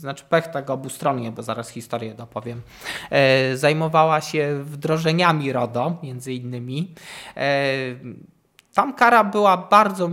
znaczy 0.00 0.24
pech 0.24 0.48
tak 0.48 0.70
obustronnie, 0.70 1.32
bo 1.32 1.42
zaraz 1.42 1.68
historię 1.68 2.14
dopowiem, 2.14 2.62
e, 3.10 3.56
zajmowała 3.56 4.20
się 4.20 4.64
wdrożeniami 4.64 5.52
RODO 5.52 5.96
między 6.02 6.32
innymi. 6.32 6.94
E, 7.36 7.66
tam 8.74 8.94
kara 8.94 9.24
była 9.24 9.56
bardzo, 9.56 10.10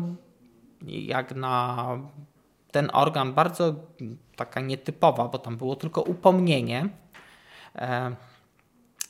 jak 0.88 1.36
na 1.36 1.88
ten 2.72 2.90
organ, 2.94 3.34
bardzo 3.34 3.76
taka 4.36 4.62
nietypowa, 4.62 5.28
bo 5.28 5.38
tam 5.38 5.58
było 5.58 5.76
tylko 5.76 6.02
upomnienie. 6.02 6.90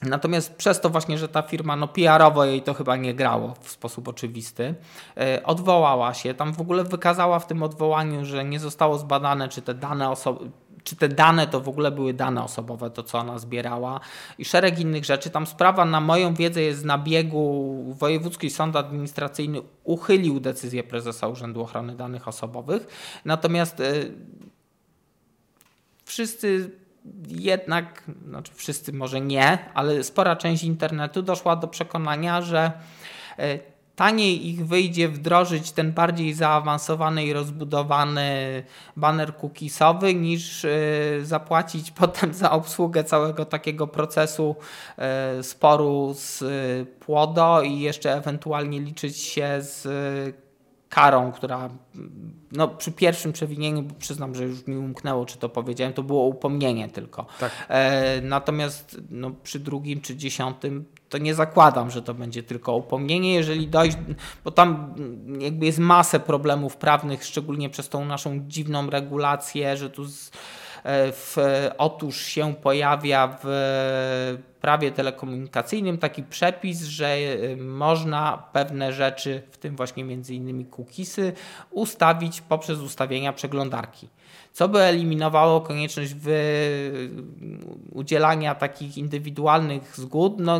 E, 0.06 0.10
Natomiast 0.10 0.56
przez 0.56 0.82
to 0.82 0.89
właśnie, 0.89 1.18
że 1.18 1.28
ta 1.28 1.42
firma, 1.42 1.76
no 1.76 1.88
PR-owo 1.88 2.46
jej 2.46 2.62
to 2.62 2.74
chyba 2.74 2.96
nie 2.96 3.13
grało 3.13 3.54
w 3.62 3.72
sposób 3.72 4.08
oczywisty, 4.08 4.76
yy, 5.16 5.44
odwołała 5.44 6.13
się. 6.13 6.34
Tam 6.34 6.54
w 6.54 6.62
ogóle 6.62 6.84
wykazała 6.84 7.39
w 7.39 7.48
tym 7.48 7.63
odwołaniu, 7.63 8.26
że 8.26 8.46
nie 8.46 8.60
zostało 8.60 8.98
zbadane, 8.98 9.50
czy 9.50 9.62
te 9.62 9.74
dane 9.74 10.10
osoby 10.10 10.50
czy 10.84 10.96
te 10.96 11.10
dane 11.10 11.48
to 11.48 11.62
w 11.62 11.70
ogóle 11.70 11.92
były 11.92 12.13
dane 12.13 12.44
osobowe, 12.44 12.89
to 12.89 13.04
co 13.04 13.20
ona 13.20 13.39
zbierała 13.39 14.00
i 14.38 14.46
szereg 14.46 14.80
innych 14.80 15.06
rzeczy. 15.06 15.30
Tam 15.30 15.48
sprawa 15.48 15.86
na 15.86 16.02
moją 16.02 16.34
wiedzę 16.34 16.62
jest 16.62 16.86
na 16.86 16.98
biegu. 16.98 17.96
Wojewódzki 18.00 18.50
Sąd 18.50 18.76
Administracyjny 18.76 19.62
uchylił 19.84 20.39
decyzję 20.39 20.84
prezesa 20.84 21.28
Urzędu 21.28 21.62
Ochrony 21.62 21.96
Danych 21.96 22.28
Osobowych. 22.28 22.88
Natomiast 23.26 23.80
yy, 23.80 24.13
wszyscy 26.06 26.72
jednak, 27.28 28.04
znaczy 28.28 28.52
wszyscy 28.56 28.94
może 28.94 29.22
nie, 29.22 29.58
ale 29.74 30.04
spora 30.04 30.36
część 30.36 30.63
internetu 30.63 31.22
doszła 31.22 31.56
do 31.56 31.68
przekonania, 31.68 32.42
że 32.42 32.72
taniej 33.96 34.48
ich 34.48 34.68
wyjdzie 34.68 35.10
wdrożyć 35.10 35.72
ten 35.72 35.92
bardziej 35.92 36.34
zaawansowany 36.34 37.26
i 37.26 37.34
rozbudowany 37.34 38.63
banner 38.98 39.38
cookiesowy 39.38 40.16
niż 40.16 40.66
e, 40.66 40.70
zapłacić 41.22 41.92
potem 42.02 42.34
za 42.34 42.52
obsługę 42.52 43.04
całego 43.04 43.46
takiego 43.46 43.88
procesu 43.88 44.56
e, 44.98 45.44
sporu 45.44 46.13
z 46.13 46.44
płodo 47.00 47.62
i 47.62 47.80
jeszcze 47.80 48.13
ewentualnie 48.13 48.80
liczyć 48.80 49.18
się 49.18 49.58
z 49.60 49.88
karą, 50.93 51.32
która 51.32 51.69
no, 52.51 52.67
przy 52.67 52.91
pierwszym 52.91 53.34
przewinieniu, 53.34 53.82
bo 53.82 53.95
przyznam, 53.95 54.36
że 54.36 54.43
już 54.43 54.67
mi 54.67 54.77
umknęło, 54.77 55.25
czy 55.25 55.38
to 55.38 55.49
powiedziałem, 55.49 55.93
to 55.93 56.03
było 56.03 56.25
upomnienie 56.25 56.89
tylko. 56.89 57.25
Tak. 57.39 57.51
E, 57.69 58.21
natomiast 58.21 59.01
no, 59.10 59.32
przy 59.43 59.60
drugim 59.60 60.01
czy 60.01 60.15
dziesiątym 60.15 60.86
to 61.10 61.17
nie 61.17 61.36
zakładam, 61.36 61.91
że 61.91 62.01
to 62.01 62.13
będzie 62.13 62.43
tylko 62.43 62.75
upomnienie, 62.75 63.34
jeżeli 63.34 63.67
dojść, 63.67 63.97
bo 64.43 64.51
tam 64.51 64.95
jakby 65.39 65.65
jest 65.65 65.79
masę 65.79 66.19
problemów 66.19 66.77
prawnych, 66.77 67.23
szczególnie 67.23 67.69
przez 67.69 67.89
tą 67.89 68.06
naszą 68.06 68.39
dziwną 68.47 68.89
regulację, 68.89 69.77
że 69.77 69.89
tu 69.89 70.06
z, 70.06 70.32
w, 70.86 71.38
otóż 71.78 72.22
się 72.22 72.56
pojawia 72.56 73.38
w 73.43 73.48
prawie 74.62 74.91
telekomunikacyjnym 74.91 75.98
taki 75.98 76.24
przepis, 76.24 76.84
że 76.84 77.08
e, 77.08 77.56
można 77.58 78.43
pewne 78.54 78.93
rzeczy, 78.93 79.41
w 79.52 79.58
tym 79.58 79.76
właśnie 79.76 80.04
między 80.04 80.36
innymi 80.36 80.65
cookiesy, 80.65 81.34
ustawić 81.72 82.41
poprzez 82.41 82.80
ustawienia 82.80 83.34
przeglądarki 83.34 84.10
co 84.54 84.69
by 84.69 84.80
eliminowało 84.80 85.62
konieczność 85.62 86.15
udzielania 87.91 88.56
takich 88.56 88.98
indywidualnych 88.98 89.96
zgód. 89.98 90.34
No, 90.39 90.60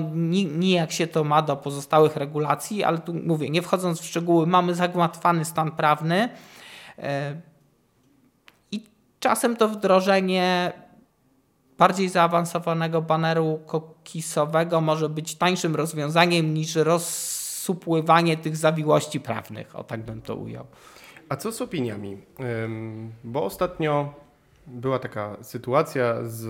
nijak 0.58 0.92
się 0.92 1.08
to 1.08 1.24
ma 1.24 1.42
do 1.42 1.56
pozostałych 1.56 2.16
regulacji, 2.16 2.84
ale 2.84 2.98
tu 2.98 3.14
mówię, 3.14 3.50
nie 3.50 3.62
wchodząc 3.62 4.02
w 4.02 4.06
szczegóły, 4.06 4.48
mamy 4.48 4.76
zagmatwany 4.76 5.46
stan 5.46 5.72
prawny 5.72 6.30
e, 7.00 7.36
czasem 9.24 9.56
to 9.56 9.68
wdrożenie 9.68 10.74
bardziej 11.78 12.10
zaawansowanego 12.10 13.02
baneru 13.02 13.60
kokisowego 13.66 14.82
może 14.82 15.10
być 15.10 15.36
tańszym 15.36 15.76
rozwiązaniem 15.76 16.54
niż 16.54 16.76
rozsupływanie 16.76 18.38
tych 18.38 18.58
zawiłości 18.58 19.20
prawnych, 19.20 19.76
o 19.76 19.84
tak 19.84 20.06
bym 20.06 20.22
to 20.22 20.36
ujął. 20.36 20.66
A 21.30 21.36
co 21.36 21.52
z 21.52 21.62
opiniami? 21.62 22.18
Bo 23.24 23.44
ostatnio 23.44 24.14
była 24.68 25.00
taka 25.00 25.38
sytuacja 25.42 26.16
z 26.24 26.48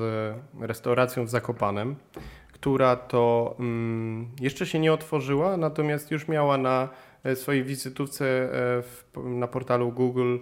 restauracją 0.60 1.26
w 1.26 1.30
Zakopanem, 1.30 1.96
która 2.52 2.96
to 2.96 3.56
jeszcze 4.42 4.66
się 4.66 4.80
nie 4.80 4.94
otworzyła, 4.94 5.58
natomiast 5.58 6.12
już 6.12 6.28
miała 6.28 6.58
na 6.58 6.90
e, 7.24 7.36
swojej 7.36 7.64
wizytówce 7.64 8.26
e, 8.26 9.20
na 9.24 9.48
portalu 9.48 9.92
Google 9.92 10.38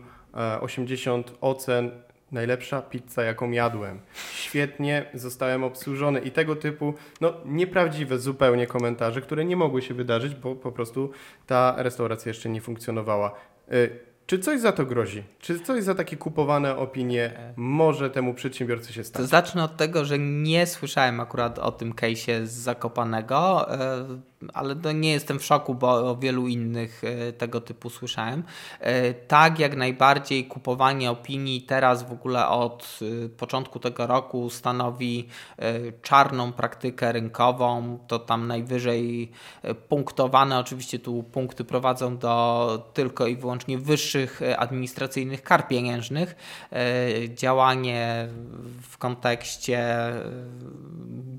80 0.62 1.30
e, 1.30 1.34
ocen 1.42 1.92
najlepsza 2.32 2.82
pizza, 2.82 3.24
jaką 3.24 3.52
jadłem. 3.52 4.00
Świetnie 4.34 5.06
zostałem 5.14 5.64
obsłużony 5.64 6.20
i 6.20 6.32
tego 6.32 6.56
typu, 6.56 6.94
no 7.22 7.34
nieprawdziwe 7.46 8.20
zupełnie 8.20 8.68
komentarze, 8.68 9.22
które 9.22 9.46
nie 9.46 9.56
mogły 9.56 9.82
się 9.82 9.94
wydarzyć, 9.94 10.36
bo 10.36 10.56
po 10.56 10.72
prostu 10.72 11.12
ta 11.48 11.76
restauracja 11.78 12.30
jeszcze 12.30 12.50
nie 12.50 12.62
funkcjonowała. 12.62 13.32
Czy 14.26 14.40
coś 14.40 14.60
za 14.60 14.72
to 14.72 14.86
grozi? 14.86 15.24
Czy 15.40 15.60
coś 15.60 15.84
za 15.84 15.96
takie 15.96 16.18
kupowane 16.18 16.78
opinie 16.78 17.54
może 17.56 18.10
temu 18.10 18.34
przedsiębiorcy 18.34 18.94
się 18.94 19.04
stać? 19.04 19.26
Zacznę 19.26 19.64
od 19.64 19.78
tego, 19.78 20.06
że 20.06 20.20
nie 20.20 20.68
słyszałem 20.68 21.20
akurat 21.20 21.60
o 21.60 21.72
tym 21.72 21.94
case'ie 21.94 22.46
z 22.46 22.52
Zakopanego. 22.52 23.68
Ale 24.54 24.76
nie 24.94 25.12
jestem 25.12 25.40
w 25.40 25.46
szoku, 25.46 25.76
bo 25.76 26.12
o 26.12 26.16
wielu 26.16 26.48
innych 26.48 27.02
e, 27.04 27.34
tego 27.34 27.62
typu 27.62 27.90
słyszałem. 27.90 28.44
E, 28.80 29.14
tak, 29.14 29.60
jak 29.60 29.76
najbardziej 29.76 30.46
kupowanie 30.46 31.12
opinii 31.12 31.62
teraz 31.62 32.04
w 32.04 32.12
ogóle 32.12 32.48
od 32.48 33.00
e, 33.26 33.30
początku 33.30 33.80
tego 33.80 34.08
roku 34.08 34.50
stanowi 34.50 35.28
czarną 36.02 36.54
praktykę 36.54 37.12
rynkową. 37.12 38.00
To 38.08 38.20
tam 38.20 38.48
najwyżej 38.48 39.32
punktowane, 39.90 40.60
oczywiście 40.60 41.00
tu 41.00 41.24
punkty 41.24 41.64
prowadzą 41.64 42.18
do 42.18 42.92
tylko 42.94 43.28
i 43.28 43.36
wyłącznie 43.36 43.78
wyższych 43.78 44.42
administracyjnych 44.58 45.44
kar 45.44 45.68
pieniężnych. 45.68 46.36
Działanie 47.36 48.28
w 48.82 48.98
kontekście 48.98 49.86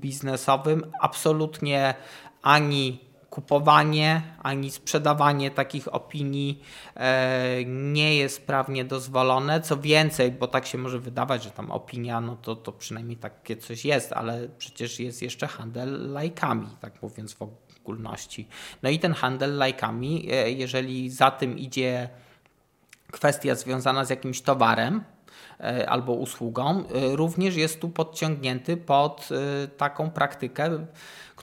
biznesowym 0.03 0.91
absolutnie 1.01 1.95
ani 2.43 2.99
kupowanie, 3.33 4.21
ani 4.43 4.71
sprzedawanie 4.71 5.51
takich 5.51 5.95
opinii 5.95 6.63
e, 6.95 7.65
nie 7.65 8.15
jest 8.15 8.47
prawnie 8.47 8.85
dozwolone. 8.85 9.61
Co 9.61 9.77
więcej, 9.77 10.31
bo 10.31 10.47
tak 10.47 10.65
się 10.65 10.77
może 10.77 10.99
wydawać, 10.99 11.43
że 11.43 11.51
tam 11.51 11.71
opinia, 11.71 12.21
no 12.21 12.35
to, 12.35 12.55
to 12.55 12.71
przynajmniej 12.71 13.17
takie 13.17 13.57
coś 13.57 13.85
jest, 13.85 14.13
ale 14.13 14.47
przecież 14.57 14.99
jest 14.99 15.21
jeszcze 15.21 15.47
handel 15.47 16.11
lajkami, 16.11 16.67
tak 16.79 17.01
mówiąc 17.01 17.33
w 17.33 17.41
ogólności. 17.41 18.47
No 18.83 18.89
i 18.89 18.99
ten 18.99 19.13
handel 19.13 19.57
lajkami, 19.57 20.27
e, 20.31 20.51
jeżeli 20.51 21.09
za 21.09 21.31
tym 21.31 21.57
idzie 21.57 22.09
kwestia 23.11 23.55
związana 23.55 24.05
z 24.05 24.09
jakimś 24.09 24.41
towarem, 24.41 25.03
albo 25.87 26.13
usługą, 26.13 26.83
również 27.13 27.55
jest 27.55 27.81
tu 27.81 27.89
podciągnięty 27.89 28.77
pod 28.77 29.29
taką 29.77 30.11
praktykę 30.11 30.85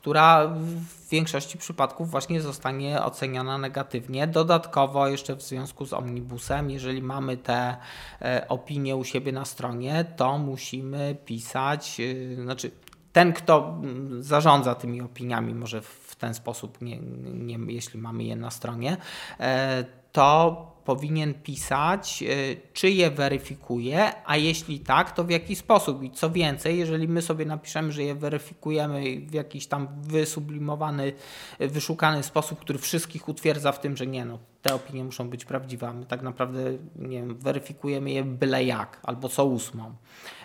która 0.01 0.47
w 0.47 1.09
większości 1.11 1.59
przypadków 1.59 2.11
właśnie 2.11 2.41
zostanie 2.41 3.03
oceniana 3.03 3.59
negatywnie. 3.59 4.27
Dodatkowo 4.27 5.09
jeszcze 5.09 5.37
w 5.37 5.43
związku 5.43 5.87
z 5.87 5.93
omnibusem, 5.93 6.71
jeżeli 6.71 7.03
mamy 7.03 7.37
te 7.37 7.77
e, 8.23 8.49
opinie 8.49 8.97
u 8.97 9.05
siebie 9.05 9.33
na 9.33 9.45
stronie, 9.45 10.05
to 10.17 10.39
musimy 10.39 11.17
pisać, 11.25 12.01
e, 12.01 12.43
znaczy 12.43 12.71
ten, 13.13 13.33
kto 13.33 13.79
mm, 13.83 14.23
zarządza 14.23 14.75
tymi 14.75 15.01
opiniami, 15.01 15.55
może 15.55 15.83
w 15.83 16.17
ten 16.19 16.35
sposób, 16.35 16.81
nie, 16.81 16.99
nie, 17.35 17.73
jeśli 17.73 18.01
mamy 18.01 18.25
je 18.25 18.37
na 18.37 18.51
stronie, 18.51 18.97
e, 19.41 19.85
to 20.13 20.67
powinien 20.91 21.35
pisać, 21.35 22.23
y, 22.23 22.57
czy 22.73 22.91
je 22.91 23.11
weryfikuje, 23.11 24.13
a 24.27 24.37
jeśli 24.37 24.81
tak, 24.81 25.13
to 25.13 25.25
w 25.25 25.31
jaki 25.31 25.57
sposób. 25.57 26.03
I 26.03 26.11
co 26.11 26.31
więcej, 26.31 26.79
jeżeli 26.79 27.09
my 27.09 27.23
sobie 27.23 27.45
napiszemy, 27.45 27.93
że 27.93 28.03
je 28.03 28.15
weryfikujemy 28.15 29.21
w 29.21 29.35
jakiś 29.35 29.67
tam 29.67 29.89
wysublimowany, 30.03 31.13
wyszukany 31.61 32.23
sposób, 32.23 32.61
który 32.61 32.79
wszystkich 32.79 33.29
utwierdza 33.29 33.73
w 33.73 33.81
tym, 33.81 33.97
że 33.97 34.07
nie, 34.07 34.25
no, 34.25 34.39
te 34.63 34.75
opinie 34.75 35.05
muszą 35.05 35.31
być 35.31 35.45
prawdziwe, 35.45 35.89
a 35.89 35.93
my 35.93 36.07
tak 36.07 36.23
naprawdę 36.23 36.61
nie 36.97 37.17
wiem, 37.21 37.39
weryfikujemy 37.39 38.11
je 38.11 38.25
byle 38.25 38.65
jak, 38.65 39.01
albo 39.03 39.29
co 39.29 39.45
ósmą, 39.45 39.95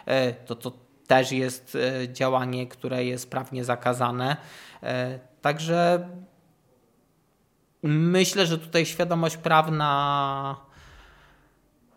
y, 0.07 0.45
to 0.45 0.55
to 0.55 0.71
też 1.07 1.31
jest 1.31 1.77
działanie, 2.13 2.67
które 2.67 3.05
jest 3.05 3.29
prawnie 3.29 3.63
zakazane. 3.63 4.37
Także 5.41 6.09
Myślę, 7.83 8.45
że 8.45 8.57
tutaj 8.57 8.85
świadomość 8.85 9.37
prawna 9.37 10.65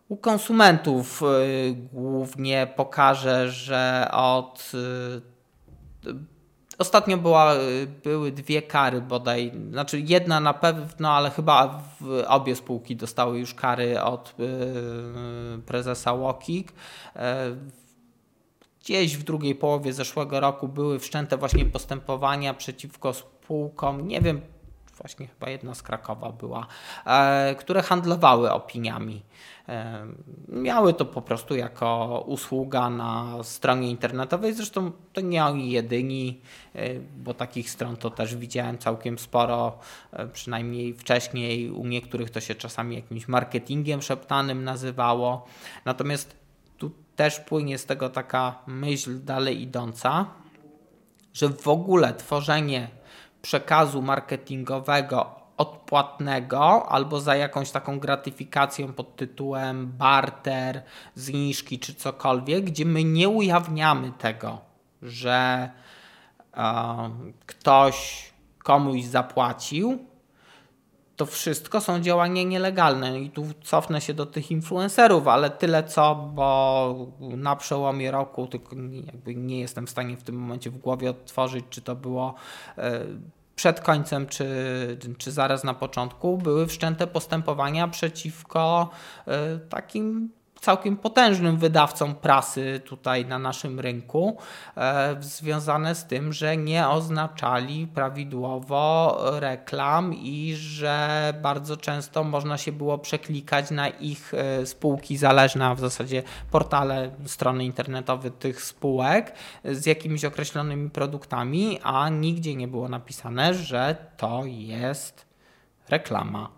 u 0.08 0.16
konsumentów 0.16 1.22
y, 1.22 1.76
głównie 1.92 2.72
pokaże, 2.76 3.50
że 3.50 4.08
od. 4.12 4.72
Y, 6.06 6.14
ostatnio 6.78 7.18
była, 7.18 7.54
y, 7.54 7.86
były 8.04 8.32
dwie 8.32 8.62
kary 8.62 9.00
bodaj, 9.00 9.52
znaczy 9.70 10.00
jedna 10.00 10.40
na 10.40 10.54
pewno, 10.54 11.10
ale 11.10 11.30
chyba 11.30 11.82
obie 12.26 12.56
spółki 12.56 12.96
dostały 12.96 13.38
już 13.38 13.54
kary 13.54 14.02
od 14.02 14.34
prezesa 15.66 16.12
Łokik. 16.12 16.72
Gdzieś 18.80 19.16
w 19.16 19.22
drugiej 19.22 19.54
połowie 19.54 19.92
zeszłego 19.92 20.40
roku 20.40 20.68
były 20.68 20.98
wszczęte 20.98 21.36
właśnie 21.36 21.64
postępowania 21.64 22.54
przeciwko 22.54 23.14
spółkom. 23.14 24.08
Nie 24.08 24.20
wiem 24.20 24.40
właśnie 24.98 25.26
chyba 25.26 25.50
jedna 25.50 25.74
z 25.74 25.82
Krakowa 25.82 26.32
była, 26.32 26.66
e, 27.06 27.54
które 27.54 27.82
handlowały 27.82 28.52
opiniami. 28.52 29.22
E, 29.68 30.06
miały 30.48 30.94
to 30.94 31.04
po 31.04 31.22
prostu 31.22 31.56
jako 31.56 32.20
usługa 32.26 32.90
na 32.90 33.42
stronie 33.42 33.90
internetowej. 33.90 34.54
Zresztą 34.54 34.92
to 35.12 35.20
nie 35.20 35.44
oni 35.44 35.70
jedyni, 35.70 36.40
e, 36.74 37.00
bo 37.00 37.34
takich 37.34 37.70
stron 37.70 37.96
to 37.96 38.10
też 38.10 38.36
widziałem 38.36 38.78
całkiem 38.78 39.18
sporo, 39.18 39.78
przynajmniej 40.32 40.94
wcześniej. 40.94 41.70
U 41.70 41.86
niektórych 41.86 42.30
to 42.30 42.40
się 42.40 42.54
czasami 42.54 42.96
jakimś 42.96 43.28
marketingiem 43.28 44.02
szeptanym 44.02 44.64
nazywało. 44.64 45.46
Natomiast 45.84 46.36
tu 46.78 46.90
też 47.16 47.40
płynie 47.40 47.78
z 47.78 47.86
tego 47.86 48.08
taka 48.08 48.58
myśl 48.66 49.24
dalej 49.24 49.62
idąca, 49.62 50.26
że 51.32 51.48
w 51.48 51.68
ogóle 51.68 52.14
tworzenie 52.14 52.97
przekazu 53.42 54.02
marketingowego 54.02 55.38
odpłatnego 55.56 56.88
albo 56.88 57.20
za 57.20 57.36
jakąś 57.36 57.70
taką 57.70 57.98
gratyfikacją 57.98 58.92
pod 58.92 59.16
tytułem 59.16 59.86
barter, 59.86 60.82
zniżki 61.14 61.78
czy 61.78 61.94
cokolwiek, 61.94 62.64
gdzie 62.64 62.84
my 62.84 63.04
nie 63.04 63.28
ujawniamy 63.28 64.12
tego, 64.18 64.58
że 65.02 65.70
e, 66.56 67.10
ktoś 67.46 68.28
komuś 68.64 69.04
zapłacił, 69.04 70.07
to 71.18 71.26
wszystko 71.26 71.80
są 71.80 72.00
działania 72.00 72.42
nielegalne. 72.42 73.20
I 73.20 73.30
tu 73.30 73.46
cofnę 73.62 74.00
się 74.00 74.14
do 74.14 74.26
tych 74.26 74.50
influencerów, 74.50 75.28
ale 75.28 75.50
tyle 75.50 75.84
co, 75.84 76.14
bo 76.14 77.06
na 77.20 77.56
przełomie 77.56 78.10
roku, 78.10 78.46
tylko 78.46 78.76
nie 79.26 79.60
jestem 79.60 79.86
w 79.86 79.90
stanie 79.90 80.16
w 80.16 80.22
tym 80.22 80.34
momencie 80.34 80.70
w 80.70 80.78
głowie 80.78 81.10
odtworzyć, 81.10 81.64
czy 81.70 81.82
to 81.82 81.96
było 81.96 82.34
e, 82.78 83.04
przed 83.56 83.80
końcem, 83.80 84.26
czy, 84.26 84.46
czy 85.18 85.32
zaraz 85.32 85.64
na 85.64 85.74
początku, 85.74 86.38
były 86.38 86.66
wszczęte 86.66 87.06
postępowania 87.06 87.88
przeciwko 87.88 88.90
e, 89.26 89.58
takim 89.58 90.30
całkiem 90.60 90.96
potężnym 90.96 91.56
wydawcą 91.56 92.14
prasy 92.14 92.80
tutaj 92.84 93.26
na 93.26 93.38
naszym 93.38 93.80
rynku, 93.80 94.36
e, 94.76 95.16
związane 95.20 95.94
z 95.94 96.06
tym, 96.06 96.32
że 96.32 96.56
nie 96.56 96.88
oznaczali 96.88 97.86
prawidłowo 97.86 99.18
reklam 99.40 100.14
i 100.14 100.54
że 100.56 101.34
bardzo 101.42 101.76
często 101.76 102.24
można 102.24 102.58
się 102.58 102.72
było 102.72 102.98
przeklikać 102.98 103.70
na 103.70 103.88
ich 103.88 104.34
e, 104.34 104.66
spółki 104.66 105.16
zależne, 105.16 105.66
a 105.66 105.74
w 105.74 105.80
zasadzie 105.80 106.22
portale, 106.50 107.10
strony 107.26 107.64
internetowe 107.64 108.30
tych 108.30 108.62
spółek 108.62 109.32
z 109.64 109.86
jakimiś 109.86 110.24
określonymi 110.24 110.90
produktami, 110.90 111.78
a 111.82 112.08
nigdzie 112.08 112.54
nie 112.54 112.68
było 112.68 112.88
napisane, 112.88 113.54
że 113.54 113.96
to 114.16 114.42
jest 114.46 115.26
reklama. 115.88 116.48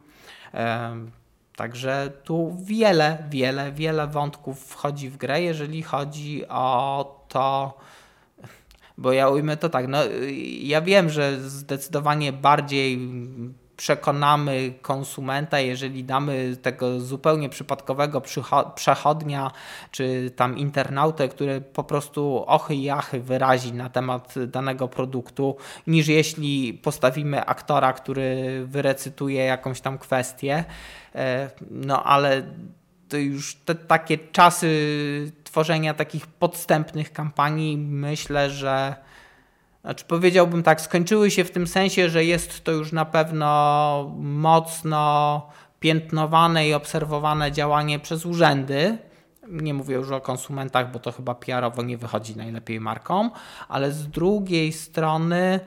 Także 1.61 2.11
tu 2.25 2.57
wiele, 2.63 3.19
wiele, 3.31 3.73
wiele 3.73 4.07
wątków 4.07 4.61
wchodzi 4.61 5.11
w 5.11 5.17
grę, 5.17 5.43
jeżeli 5.43 5.83
chodzi 5.83 6.49
o 6.49 7.27
to, 7.29 7.79
bo 8.99 9.13
ja 9.13 9.29
ujmę 9.29 9.57
to 9.57 9.69
tak, 9.69 9.89
no 9.89 9.99
ja 10.61 10.81
wiem, 10.81 11.11
że 11.11 11.41
zdecydowanie 11.41 12.33
bardziej 12.33 12.99
przekonamy 13.81 14.73
konsumenta, 14.83 15.61
jeżeli 15.61 16.05
damy 16.05 16.57
tego 16.63 17.01
zupełnie 17.01 17.49
przypadkowego 17.49 18.23
przechodnia, 18.75 19.51
czy 19.91 20.31
tam 20.37 20.59
internautę, 20.59 21.29
który 21.29 21.61
po 21.61 21.85
prostu 21.85 22.45
ochy 22.47 22.75
i 22.75 22.91
achy 22.91 23.21
wyrazi 23.21 23.73
na 23.73 23.91
temat 23.91 24.35
danego 24.47 24.89
produktu, 24.89 25.57
niż 25.87 26.09
jeśli 26.09 26.75
postawimy 26.75 27.45
aktora, 27.45 27.93
który 27.93 28.63
wyrecytuje 28.67 29.45
jakąś 29.45 29.81
tam 29.81 29.99
kwestię. 29.99 30.65
E, 31.15 31.51
no 31.71 32.05
ale 32.05 32.43
to 33.09 33.17
już 33.17 33.55
te 33.55 33.75
takie 33.75 34.19
czasy 34.19 35.33
tworzenia 35.45 35.95
takich 35.95 36.27
podstępnych 36.27 37.13
kampanii, 37.13 37.77
myślę, 37.77 38.51
że 38.51 38.95
znaczy 39.83 40.05
powiedziałbym 40.09 40.63
tak, 40.63 40.81
skończyły 40.81 41.31
się 41.31 41.45
w 41.45 41.51
tym 41.51 41.67
sensie, 41.67 42.09
że 42.11 42.25
jest 42.25 42.65
to 42.65 42.73
już 42.73 42.93
na 42.93 43.05
pewno 43.05 44.13
mocno 44.19 45.43
piętnowane 45.81 46.69
i 46.69 46.75
obserwowane 46.75 47.53
działanie 47.53 47.99
przez 47.99 48.27
urzędy. 48.27 48.99
Nie 49.49 49.75
mówię 49.75 49.95
już 49.95 50.11
o 50.11 50.21
konsumentach, 50.21 50.93
bo 50.93 50.99
to 50.99 51.13
chyba 51.13 51.35
PR-owo 51.35 51.83
nie 51.83 51.99
wychodzi 51.99 52.37
najlepiej 52.37 52.81
markom, 52.81 53.31
ale 53.69 53.93
z 53.93 54.09
drugiej 54.09 54.73
strony 54.73 55.61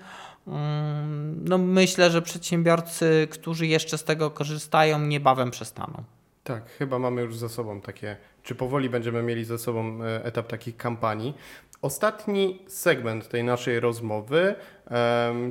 mm, 0.47 1.43
no 1.49 1.57
myślę, 1.57 2.11
że 2.11 2.21
przedsiębiorcy, 2.21 3.27
którzy 3.31 3.67
jeszcze 3.67 3.97
z 3.97 4.03
tego 4.03 4.31
korzystają, 4.31 4.99
niebawem 4.99 5.51
przestaną. 5.51 6.03
Tak, 6.43 6.69
chyba 6.69 6.99
mamy 6.99 7.21
już 7.21 7.37
za 7.37 7.49
sobą 7.49 7.81
takie, 7.81 8.17
czy 8.43 8.55
powoli 8.55 8.89
będziemy 8.89 9.23
mieli 9.23 9.45
za 9.45 9.57
sobą 9.57 10.03
e, 10.03 10.25
etap 10.25 10.47
takich 10.47 10.77
kampanii. 10.77 11.33
Ostatni 11.83 12.59
segment 12.67 13.29
tej 13.29 13.43
naszej 13.43 13.79
rozmowy, 13.79 14.55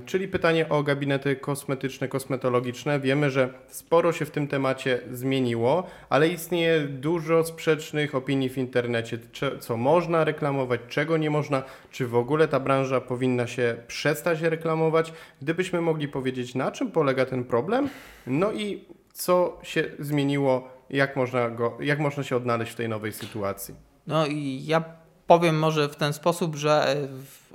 czyli 0.06 0.28
pytanie 0.28 0.68
o 0.68 0.82
gabinety 0.82 1.36
kosmetyczne, 1.36 2.08
kosmetologiczne. 2.08 3.00
Wiemy, 3.00 3.30
że 3.30 3.54
sporo 3.68 4.12
się 4.12 4.24
w 4.24 4.30
tym 4.30 4.48
temacie 4.48 5.00
zmieniło, 5.10 5.86
ale 6.08 6.28
istnieje 6.28 6.80
dużo 6.80 7.44
sprzecznych 7.44 8.14
opinii 8.14 8.48
w 8.48 8.58
internecie, 8.58 9.18
co 9.60 9.76
można 9.76 10.24
reklamować, 10.24 10.80
czego 10.88 11.16
nie 11.16 11.30
można, 11.30 11.62
czy 11.90 12.06
w 12.06 12.14
ogóle 12.14 12.48
ta 12.48 12.60
branża 12.60 13.00
powinna 13.00 13.46
się 13.46 13.76
przestać 13.86 14.40
reklamować. 14.40 15.12
Gdybyśmy 15.42 15.80
mogli 15.80 16.08
powiedzieć, 16.08 16.54
na 16.54 16.70
czym 16.70 16.90
polega 16.90 17.26
ten 17.26 17.44
problem, 17.44 17.88
no 18.26 18.52
i 18.52 18.84
co 19.12 19.58
się 19.62 19.84
zmieniło, 19.98 20.68
jak 20.90 21.16
można, 21.16 21.50
go, 21.50 21.78
jak 21.80 21.98
można 21.98 22.22
się 22.22 22.36
odnaleźć 22.36 22.72
w 22.72 22.76
tej 22.76 22.88
nowej 22.88 23.12
sytuacji. 23.12 23.74
No 24.06 24.26
i 24.26 24.64
ja 24.66 25.01
powiem 25.32 25.58
może 25.58 25.88
w 25.88 25.96
ten 25.96 26.12
sposób, 26.12 26.56
że 26.56 26.96
e, 26.96 27.08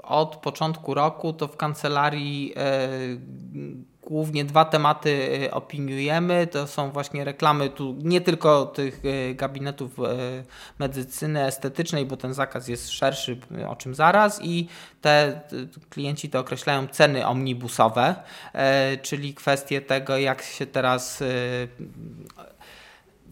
od 0.03 0.35
początku 0.35 0.93
roku 0.93 1.33
to 1.33 1.47
w 1.47 1.57
kancelarii 1.57 2.53
e, 2.55 2.89
głównie 4.01 4.45
dwa 4.45 4.65
tematy 4.65 5.39
e, 5.45 5.51
opiniujemy. 5.51 6.47
To 6.47 6.67
są 6.67 6.91
właśnie 6.91 7.23
reklamy 7.23 7.69
tu 7.69 7.95
nie 8.03 8.21
tylko 8.21 8.65
tych 8.65 9.01
gabinetów 9.35 9.91
medycyny 10.79 11.45
estetycznej, 11.45 12.05
bo 12.05 12.17
ten 12.17 12.33
zakaz 12.33 12.67
jest 12.67 12.89
szerszy, 12.89 13.39
o 13.67 13.75
czym 13.75 13.95
zaraz, 13.95 14.39
i 14.43 14.67
te 15.01 15.41
klienci 15.89 16.29
to 16.29 16.39
określają 16.39 16.87
ceny 16.87 17.27
omnibusowe, 17.27 18.15
czyli 19.01 19.33
kwestie 19.33 19.81
tego, 19.81 20.17
jak 20.17 20.41
się 20.41 20.65
teraz 20.65 21.23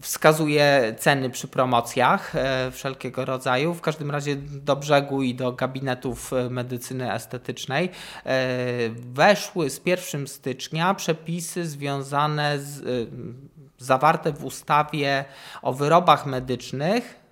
wskazuje 0.00 0.94
ceny 0.98 1.30
przy 1.30 1.48
promocjach 1.48 2.36
e, 2.36 2.70
wszelkiego 2.70 3.24
rodzaju. 3.24 3.74
W 3.74 3.80
każdym 3.80 4.10
razie 4.10 4.36
do 4.36 4.76
brzegu 4.76 5.22
i 5.22 5.34
do 5.34 5.52
gabinetów 5.52 6.32
e, 6.32 6.50
medycyny 6.50 7.12
estetycznej 7.12 7.90
e, 8.24 8.38
weszły 8.90 9.70
z 9.70 9.80
1 9.84 10.26
stycznia 10.26 10.94
przepisy 10.94 11.66
związane 11.66 12.58
z 12.58 13.08
zawarte 13.78 14.32
w 14.32 14.44
ustawie 14.44 15.24
o 15.62 15.72
wyrobach 15.72 16.26
medycznych 16.26 17.25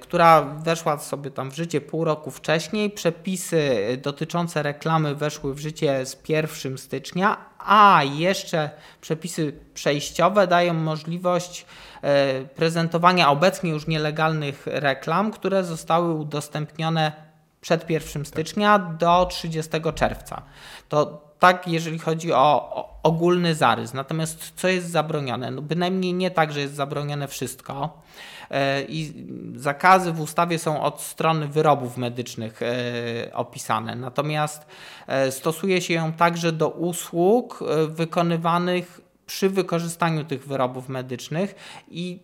która 0.00 0.42
weszła 0.42 0.98
sobie 0.98 1.30
tam 1.30 1.50
w 1.50 1.54
życie 1.54 1.80
pół 1.80 2.04
roku 2.04 2.30
wcześniej. 2.30 2.90
Przepisy 2.90 3.70
dotyczące 4.02 4.62
reklamy 4.62 5.14
weszły 5.14 5.54
w 5.54 5.58
życie 5.58 6.06
z 6.06 6.22
1 6.28 6.78
stycznia, 6.78 7.36
a 7.58 8.02
jeszcze 8.04 8.70
przepisy 9.00 9.52
przejściowe 9.74 10.46
dają 10.46 10.74
możliwość 10.74 11.66
e, 12.02 12.44
prezentowania 12.44 13.30
obecnie 13.30 13.70
już 13.70 13.86
nielegalnych 13.86 14.62
reklam, 14.66 15.30
które 15.30 15.64
zostały 15.64 16.14
udostępnione 16.14 17.12
przed 17.60 17.90
1 17.90 18.24
stycznia 18.24 18.78
do 18.78 19.26
30 19.26 19.70
czerwca. 19.94 20.42
To 20.88 21.26
tak, 21.38 21.68
jeżeli 21.68 21.98
chodzi 21.98 22.32
o, 22.32 22.70
o, 22.74 22.98
ogólny 23.02 23.54
zarys. 23.54 23.94
Natomiast 23.94 24.52
co 24.56 24.68
jest 24.68 24.90
zabronione? 24.90 25.50
No 25.50 25.62
bynajmniej 25.62 26.14
nie 26.14 26.30
tak, 26.30 26.52
że 26.52 26.60
jest 26.60 26.74
zabronione 26.74 27.28
wszystko. 27.28 28.02
E, 28.50 28.82
i 28.82 29.12
zakazy 29.56 30.12
w 30.12 30.20
ustawie 30.20 30.58
są 30.58 30.82
od 30.82 31.00
strony 31.00 31.48
wyrobów 31.48 31.96
medycznych 31.96 32.62
e, 32.62 33.34
opisane. 33.34 33.94
Natomiast 33.94 34.66
e, 35.06 35.32
stosuje 35.32 35.80
się 35.80 35.94
ją 35.94 36.12
także 36.12 36.52
do 36.52 36.68
usług 36.68 37.64
wykonywanych 37.88 39.00
przy 39.26 39.50
wykorzystaniu 39.50 40.24
tych 40.24 40.46
wyrobów 40.46 40.88
medycznych 40.88 41.54
i 41.90 42.18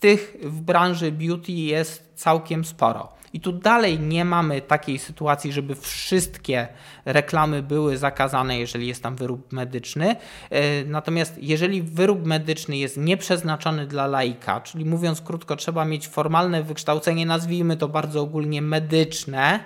tych 0.00 0.36
w 0.42 0.60
branży 0.60 1.12
beauty 1.12 1.52
jest 1.52 2.12
całkiem 2.14 2.64
sporo. 2.64 3.08
I 3.34 3.40
tu 3.40 3.52
dalej 3.52 4.00
nie 4.00 4.24
mamy 4.24 4.60
takiej 4.60 4.98
sytuacji, 4.98 5.52
żeby 5.52 5.74
wszystkie 5.74 6.68
reklamy 7.04 7.62
były 7.62 7.96
zakazane, 7.96 8.58
jeżeli 8.58 8.86
jest 8.86 9.02
tam 9.02 9.16
wyrób 9.16 9.52
medyczny. 9.52 10.16
E, 10.50 10.84
natomiast 10.84 11.38
jeżeli 11.42 11.82
wyrób 11.82 12.26
medyczny 12.26 12.76
jest 12.76 12.96
nieprzeznaczony 12.96 13.86
dla 13.86 14.06
laika, 14.06 14.60
czyli 14.60 14.84
mówiąc 14.84 15.20
krótko, 15.20 15.56
trzeba 15.56 15.84
mieć 15.84 16.08
formalne 16.08 16.62
wykształcenie, 16.62 17.26
nazwijmy 17.26 17.76
to 17.76 17.88
bardzo 17.88 18.20
ogólnie 18.20 18.62
medyczne, 18.62 19.60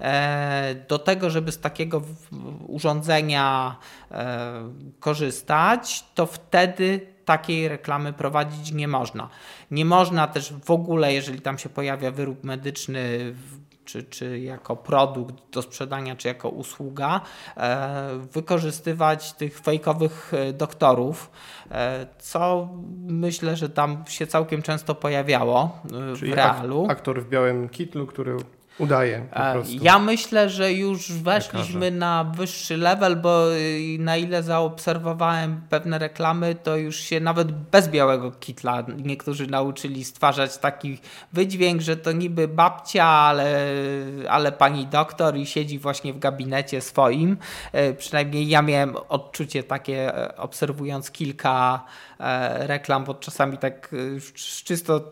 e, 0.00 0.74
do 0.88 0.98
tego, 0.98 1.30
żeby 1.30 1.52
z 1.52 1.60
takiego 1.60 2.02
urządzenia 2.66 3.76
e, 4.10 4.70
korzystać, 5.00 6.04
to 6.14 6.26
wtedy 6.26 7.06
takiej 7.30 7.68
reklamy 7.68 8.12
prowadzić 8.12 8.72
nie 8.72 8.88
można. 8.88 9.28
Nie 9.70 9.84
można 9.84 10.26
też 10.26 10.52
w 10.64 10.70
ogóle, 10.70 11.14
jeżeli 11.14 11.40
tam 11.40 11.58
się 11.58 11.68
pojawia 11.68 12.10
wyrób 12.10 12.44
medyczny, 12.44 13.34
czy, 13.84 14.02
czy 14.02 14.40
jako 14.40 14.76
produkt 14.76 15.34
do 15.52 15.62
sprzedania, 15.62 16.16
czy 16.16 16.28
jako 16.28 16.48
usługa, 16.48 17.20
e, 17.56 18.18
wykorzystywać 18.32 19.32
tych 19.32 19.60
fejkowych 19.60 20.32
e, 20.34 20.52
doktorów, 20.52 21.30
e, 21.70 22.06
co 22.18 22.68
myślę, 23.06 23.56
że 23.56 23.68
tam 23.68 24.04
się 24.08 24.26
całkiem 24.26 24.62
często 24.62 24.94
pojawiało 24.94 25.78
Czyli 26.18 26.32
w 26.32 26.34
realu. 26.34 26.86
aktor 26.90 27.22
w 27.22 27.28
białym 27.28 27.68
kitlu, 27.68 28.06
który 28.06 28.36
Udaje 28.80 29.26
po 29.32 29.40
prostu. 29.52 29.74
Ja 29.82 29.98
myślę, 29.98 30.50
że 30.50 30.72
już 30.72 31.12
weszliśmy 31.12 31.90
na 31.90 32.24
wyższy 32.24 32.76
level, 32.76 33.16
bo 33.16 33.54
y, 33.54 33.96
na 33.98 34.16
ile 34.16 34.42
zaobserwowałem 34.42 35.60
pewne 35.68 35.98
reklamy, 35.98 36.54
to 36.54 36.76
już 36.76 36.96
się 37.00 37.20
nawet 37.20 37.52
bez 37.52 37.88
białego 37.88 38.30
kitla 38.30 38.84
niektórzy 38.96 39.46
nauczyli 39.46 40.04
stwarzać 40.04 40.58
taki 40.58 40.98
wydźwięk, 41.32 41.80
że 41.80 41.96
to 41.96 42.12
niby 42.12 42.48
babcia, 42.48 43.04
ale, 43.04 43.66
ale 44.28 44.52
pani 44.52 44.86
doktor 44.86 45.36
i 45.36 45.46
siedzi 45.46 45.78
właśnie 45.78 46.12
w 46.12 46.18
gabinecie 46.18 46.80
swoim. 46.80 47.36
E, 47.72 47.92
Przynajmniej 47.92 48.48
ja 48.48 48.62
miałem 48.62 48.96
odczucie 49.08 49.62
takie, 49.62 50.16
e, 50.16 50.36
obserwując 50.36 51.10
kilka 51.10 51.84
e, 52.20 52.66
reklam, 52.66 53.04
bo 53.04 53.14
czasami 53.14 53.58
tak 53.58 53.90
e, 54.16 54.20
z, 54.20 54.62
czysto 54.62 55.10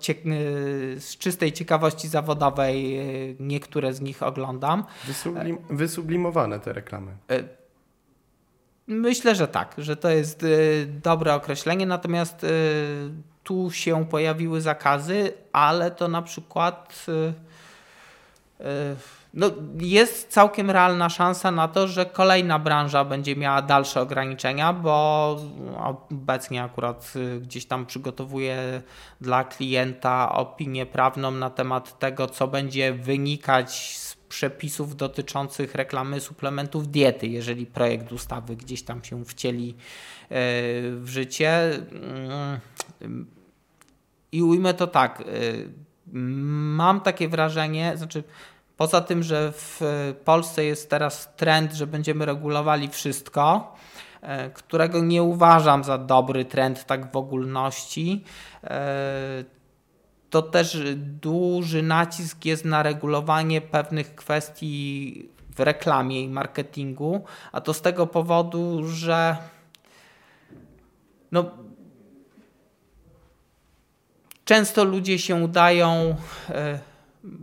z 0.98 1.16
czystej 1.18 1.52
ciekawości 1.52 2.08
zawodowej 2.08 2.98
e, 2.98 3.04
niektóre 3.58 3.94
z 3.94 4.00
nich 4.00 4.22
oglądam. 4.22 4.84
Wysublim, 5.06 5.58
wysublimowane 5.70 6.60
te 6.60 6.72
reklamy. 6.72 7.12
Myślę, 8.86 9.34
że 9.34 9.48
tak, 9.48 9.74
że 9.78 9.96
to 9.96 10.10
jest 10.10 10.42
y, 10.42 10.86
dobre 11.02 11.34
określenie, 11.34 11.86
natomiast 11.86 12.44
y, 12.44 12.48
tu 13.44 13.70
się 13.70 14.06
pojawiły 14.06 14.60
zakazy, 14.60 15.32
ale 15.52 15.90
to 15.90 16.08
na 16.08 16.22
przykład 16.22 17.06
no, 19.34 19.50
jest 19.80 20.28
całkiem 20.28 20.70
realna 20.70 21.08
szansa 21.08 21.50
na 21.50 21.68
to, 21.68 21.88
że 21.88 22.06
kolejna 22.06 22.58
branża 22.58 23.04
będzie 23.04 23.36
miała 23.36 23.62
dalsze 23.62 24.00
ograniczenia, 24.00 24.72
bo 24.72 25.36
obecnie 26.10 26.62
akurat 26.62 27.12
y, 27.16 27.40
gdzieś 27.40 27.66
tam 27.66 27.86
przygotowuję 27.86 28.82
dla 29.20 29.44
klienta 29.44 30.32
opinię 30.32 30.86
prawną 30.86 31.30
na 31.30 31.50
temat 31.50 31.98
tego, 31.98 32.26
co 32.26 32.48
będzie 32.48 32.92
wynikać 32.92 33.96
z 33.96 34.16
przepisów 34.16 34.96
dotyczących 34.96 35.74
reklamy 35.74 36.20
suplementów 36.20 36.90
diety, 36.90 37.26
jeżeli 37.26 37.66
projekt 37.66 38.12
ustawy 38.12 38.56
gdzieś 38.56 38.82
tam 38.82 39.04
się 39.04 39.24
wcieli 39.24 39.70
e, 39.70 39.76
w 40.90 41.04
życie. 41.06 41.50
Mm, 43.00 43.26
I 44.32 44.42
ujmę 44.42 44.74
to 44.74 44.86
tak. 44.86 45.20
e, 45.20 45.24
Mam 46.12 47.00
takie 47.00 47.28
wrażenie, 47.28 47.92
znaczy 47.96 48.24
poza 48.78 49.00
tym, 49.00 49.22
że 49.22 49.52
w 49.52 49.80
Polsce 50.24 50.64
jest 50.64 50.90
teraz 50.90 51.34
trend, 51.36 51.72
że 51.72 51.86
będziemy 51.86 52.26
regulowali 52.26 52.88
wszystko, 52.88 53.74
e, 54.20 54.50
którego 54.50 55.00
nie 55.00 55.22
uważam 55.22 55.84
za 55.84 55.98
dobry 55.98 56.44
trend 56.44 56.84
tak 56.84 57.12
w 57.12 57.16
ogólności, 57.16 58.24
e, 58.64 59.44
to 60.30 60.42
też 60.42 60.78
duży 60.96 61.82
nacisk 61.82 62.44
jest 62.44 62.64
na 62.64 62.82
regulowanie 62.82 63.60
pewnych 63.60 64.14
kwestii 64.14 65.28
w 65.56 65.60
reklamie 65.60 66.22
i 66.22 66.28
marketingu, 66.28 67.24
a 67.52 67.60
to 67.60 67.74
z 67.74 67.80
tego 67.80 68.06
powodu, 68.06 68.88
że 68.88 69.36
no, 71.32 71.50
często 74.44 74.84
ludzie 74.84 75.18
się 75.18 75.34
udają 75.34 76.16
e, 76.50 76.78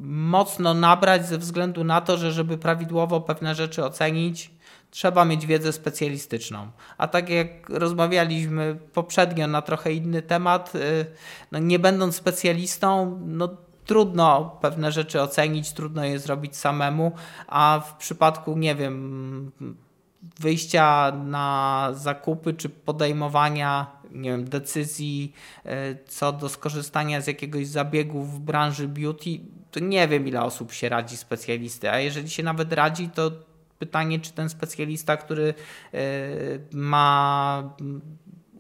mocno 0.02 0.74
nabrać 0.74 1.28
ze 1.28 1.38
względu 1.38 1.84
na 1.84 2.02
to, 2.02 2.18
że 2.18 2.32
żeby 2.32 2.58
prawidłowo 2.58 3.22
pewne 3.22 3.56
rzeczy 3.56 3.86
ocenić, 3.86 4.52
trzeba 4.92 5.26
mieć 5.26 5.46
wiedzę 5.46 5.74
specjalistyczną. 5.74 6.72
A 6.98 7.08
tak 7.08 7.30
jak 7.30 7.70
rozmawialiśmy 7.70 8.78
poprzednio 8.94 9.48
na 9.48 9.62
trochę 9.62 9.94
inny 9.94 10.22
temat, 10.22 10.76
y, 10.76 11.06
no 11.52 11.60
nie 11.60 11.80
będąc 11.80 12.16
specjalistą, 12.16 13.20
no 13.26 13.50
trudno 13.86 14.58
pewne 14.62 14.92
rzeczy 14.92 15.22
ocenić, 15.22 15.74
trudno 15.74 16.06
je 16.06 16.20
zrobić 16.20 16.58
samemu, 16.58 17.12
a 17.48 17.82
w 17.88 17.98
przypadku, 17.98 18.58
nie 18.58 18.76
wiem, 18.76 19.52
wyjścia 20.40 21.12
na 21.12 21.90
zakupy 21.94 22.54
czy 22.54 22.70
podejmowania 22.70 23.95
nie 24.16 24.30
wiem, 24.30 24.50
decyzji 24.50 25.34
y, 25.66 25.70
co 26.08 26.32
do 26.32 26.50
skorzystania 26.50 27.22
z 27.22 27.28
jakiegoś 27.28 27.68
zabiegu 27.68 28.24
w 28.24 28.40
branży 28.40 28.88
beauty, 28.88 29.30
to 29.72 29.80
nie 29.80 30.08
wiem 30.08 30.28
ile 30.28 30.42
osób 30.44 30.72
się 30.72 30.90
radzi 30.90 31.18
specjalisty, 31.18 31.92
a 31.92 32.00
jeżeli 32.00 32.30
się 32.30 32.44
nawet 32.44 32.74
radzi, 32.74 33.10
to 33.10 33.32
pytanie, 33.80 34.20
czy 34.20 34.32
ten 34.32 34.50
specjalista, 34.50 35.18
który 35.18 35.54
y, 35.94 36.60
ma 36.72 37.76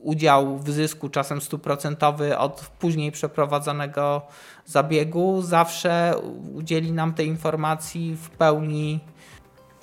udział 0.06 0.60
w 0.60 0.70
zysku 0.70 1.10
czasem 1.10 1.42
stuprocentowy 1.42 2.38
od 2.38 2.72
później 2.80 3.12
przeprowadzonego 3.12 4.22
zabiegu, 4.66 5.42
zawsze 5.42 6.14
udzieli 6.54 6.92
nam 6.92 7.14
tej 7.14 7.28
informacji 7.28 8.16
w 8.16 8.30
pełni 8.30 9.00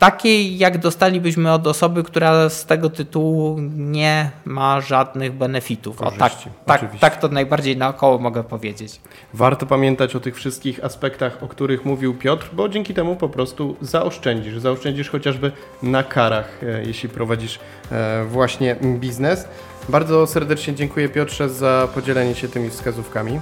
takiej, 0.03 0.59
jak 0.59 0.79
dostalibyśmy 0.79 1.53
od 1.53 1.67
osoby, 1.67 2.03
która 2.03 2.49
z 2.49 2.67
tego 2.67 2.91
tytułu 2.91 3.57
nie 3.77 4.31
ma 4.45 4.81
żadnych 4.81 5.33
benefitów. 5.33 6.03
O, 6.03 6.11
tak, 6.11 6.33
tak, 6.67 6.99
tak 7.01 7.17
to 7.17 7.29
najbardziej 7.29 7.77
naokoło 7.77 8.19
mogę 8.19 8.45
powiedzieć. 8.45 9.01
Warto 9.35 9.67
pamiętać 9.67 10.17
o 10.17 10.21
tych 10.21 10.37
wszystkich 10.37 10.85
aspektach, 10.85 11.43
o 11.43 11.49
których 11.49 11.85
mówił 11.85 12.15
Piotr, 12.15 12.49
bo 12.53 12.69
dzięki 12.69 12.95
temu 12.95 13.17
po 13.17 13.29
prostu 13.29 13.77
zaoszczędzisz. 13.81 14.59
Zaoszczędzisz 14.59 15.11
chociażby 15.11 15.53
na 15.83 16.03
karach, 16.03 16.61
e, 16.63 16.85
jeśli 16.85 17.09
prowadzisz 17.09 17.59
e, 17.93 18.25
właśnie 18.25 18.77
biznes. 18.83 19.49
Bardzo 19.89 20.27
serdecznie 20.27 20.75
dziękuję 20.75 21.09
Piotrze 21.09 21.49
za 21.49 21.89
podzielenie 21.95 22.35
się 22.35 22.49
tymi 22.49 22.71
wskazówkami. 22.71 23.41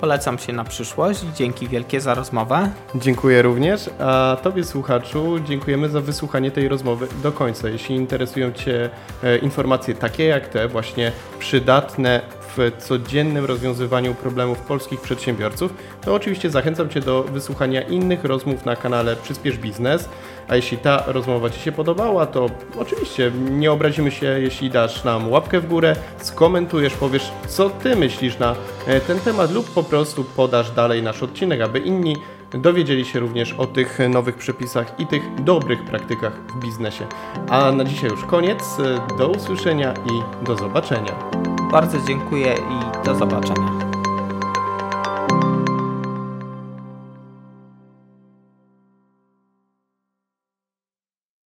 Polecam 0.00 0.38
się 0.38 0.52
na 0.52 0.64
przyszłość. 0.64 1.20
Dzięki 1.20 1.68
wielkie 1.68 2.00
za 2.00 2.14
rozmowę. 2.14 2.70
Dziękuję 2.94 3.42
również, 3.42 3.90
a 3.98 4.36
Tobie 4.42 4.64
słuchaczu 4.64 5.40
dziękujemy 5.40 5.88
za 5.88 6.00
wysłuchanie 6.00 6.50
tej 6.50 6.68
rozmowy 6.68 7.06
do 7.22 7.32
końca. 7.32 7.68
Jeśli 7.68 7.96
interesują 7.96 8.52
Cię 8.52 8.90
e, 9.22 9.38
informacje 9.38 9.94
takie 9.94 10.24
jak 10.24 10.48
te, 10.48 10.68
właśnie 10.68 11.12
przydatne 11.38 12.20
w 12.56 12.72
codziennym 12.78 13.44
rozwiązywaniu 13.44 14.14
problemów 14.14 14.58
polskich 14.58 15.00
przedsiębiorców, 15.00 15.74
to 16.04 16.14
oczywiście 16.14 16.50
zachęcam 16.50 16.88
Cię 16.88 17.00
do 17.00 17.22
wysłuchania 17.22 17.82
innych 17.82 18.24
rozmów 18.24 18.64
na 18.64 18.76
kanale 18.76 19.16
Przyspiesz 19.16 19.58
Biznes. 19.58 20.08
A 20.50 20.56
jeśli 20.56 20.78
ta 20.78 21.04
rozmowa 21.06 21.50
Ci 21.50 21.60
się 21.60 21.72
podobała, 21.72 22.26
to 22.26 22.50
oczywiście 22.78 23.32
nie 23.50 23.72
obrazimy 23.72 24.10
się, 24.10 24.26
jeśli 24.26 24.70
dasz 24.70 25.04
nam 25.04 25.30
łapkę 25.30 25.60
w 25.60 25.68
górę, 25.68 25.96
skomentujesz, 26.18 26.94
powiesz, 26.94 27.30
co 27.48 27.70
Ty 27.70 27.96
myślisz 27.96 28.38
na 28.38 28.54
e, 28.86 29.00
ten 29.00 29.20
temat, 29.20 29.52
lub 29.52 29.70
po 29.70 29.82
prostu 29.82 30.24
podasz 30.24 30.70
dalej 30.70 31.02
nasz 31.02 31.22
odcinek, 31.22 31.60
aby 31.60 31.78
inni 31.78 32.16
dowiedzieli 32.54 33.04
się 33.04 33.20
również 33.20 33.52
o 33.52 33.66
tych 33.66 33.98
nowych 34.08 34.36
przepisach 34.36 35.00
i 35.00 35.06
tych 35.06 35.44
dobrych 35.44 35.84
praktykach 35.84 36.32
w 36.32 36.60
biznesie. 36.64 37.06
A 37.48 37.72
na 37.72 37.84
dzisiaj 37.84 38.10
już 38.10 38.24
koniec. 38.24 38.58
Do 39.18 39.28
usłyszenia 39.28 39.92
i 39.92 40.44
do 40.46 40.56
zobaczenia. 40.56 41.12
Bardzo 41.72 41.98
dziękuję 42.06 42.54
i 42.54 43.06
do 43.06 43.14
zobaczenia. 43.14 43.89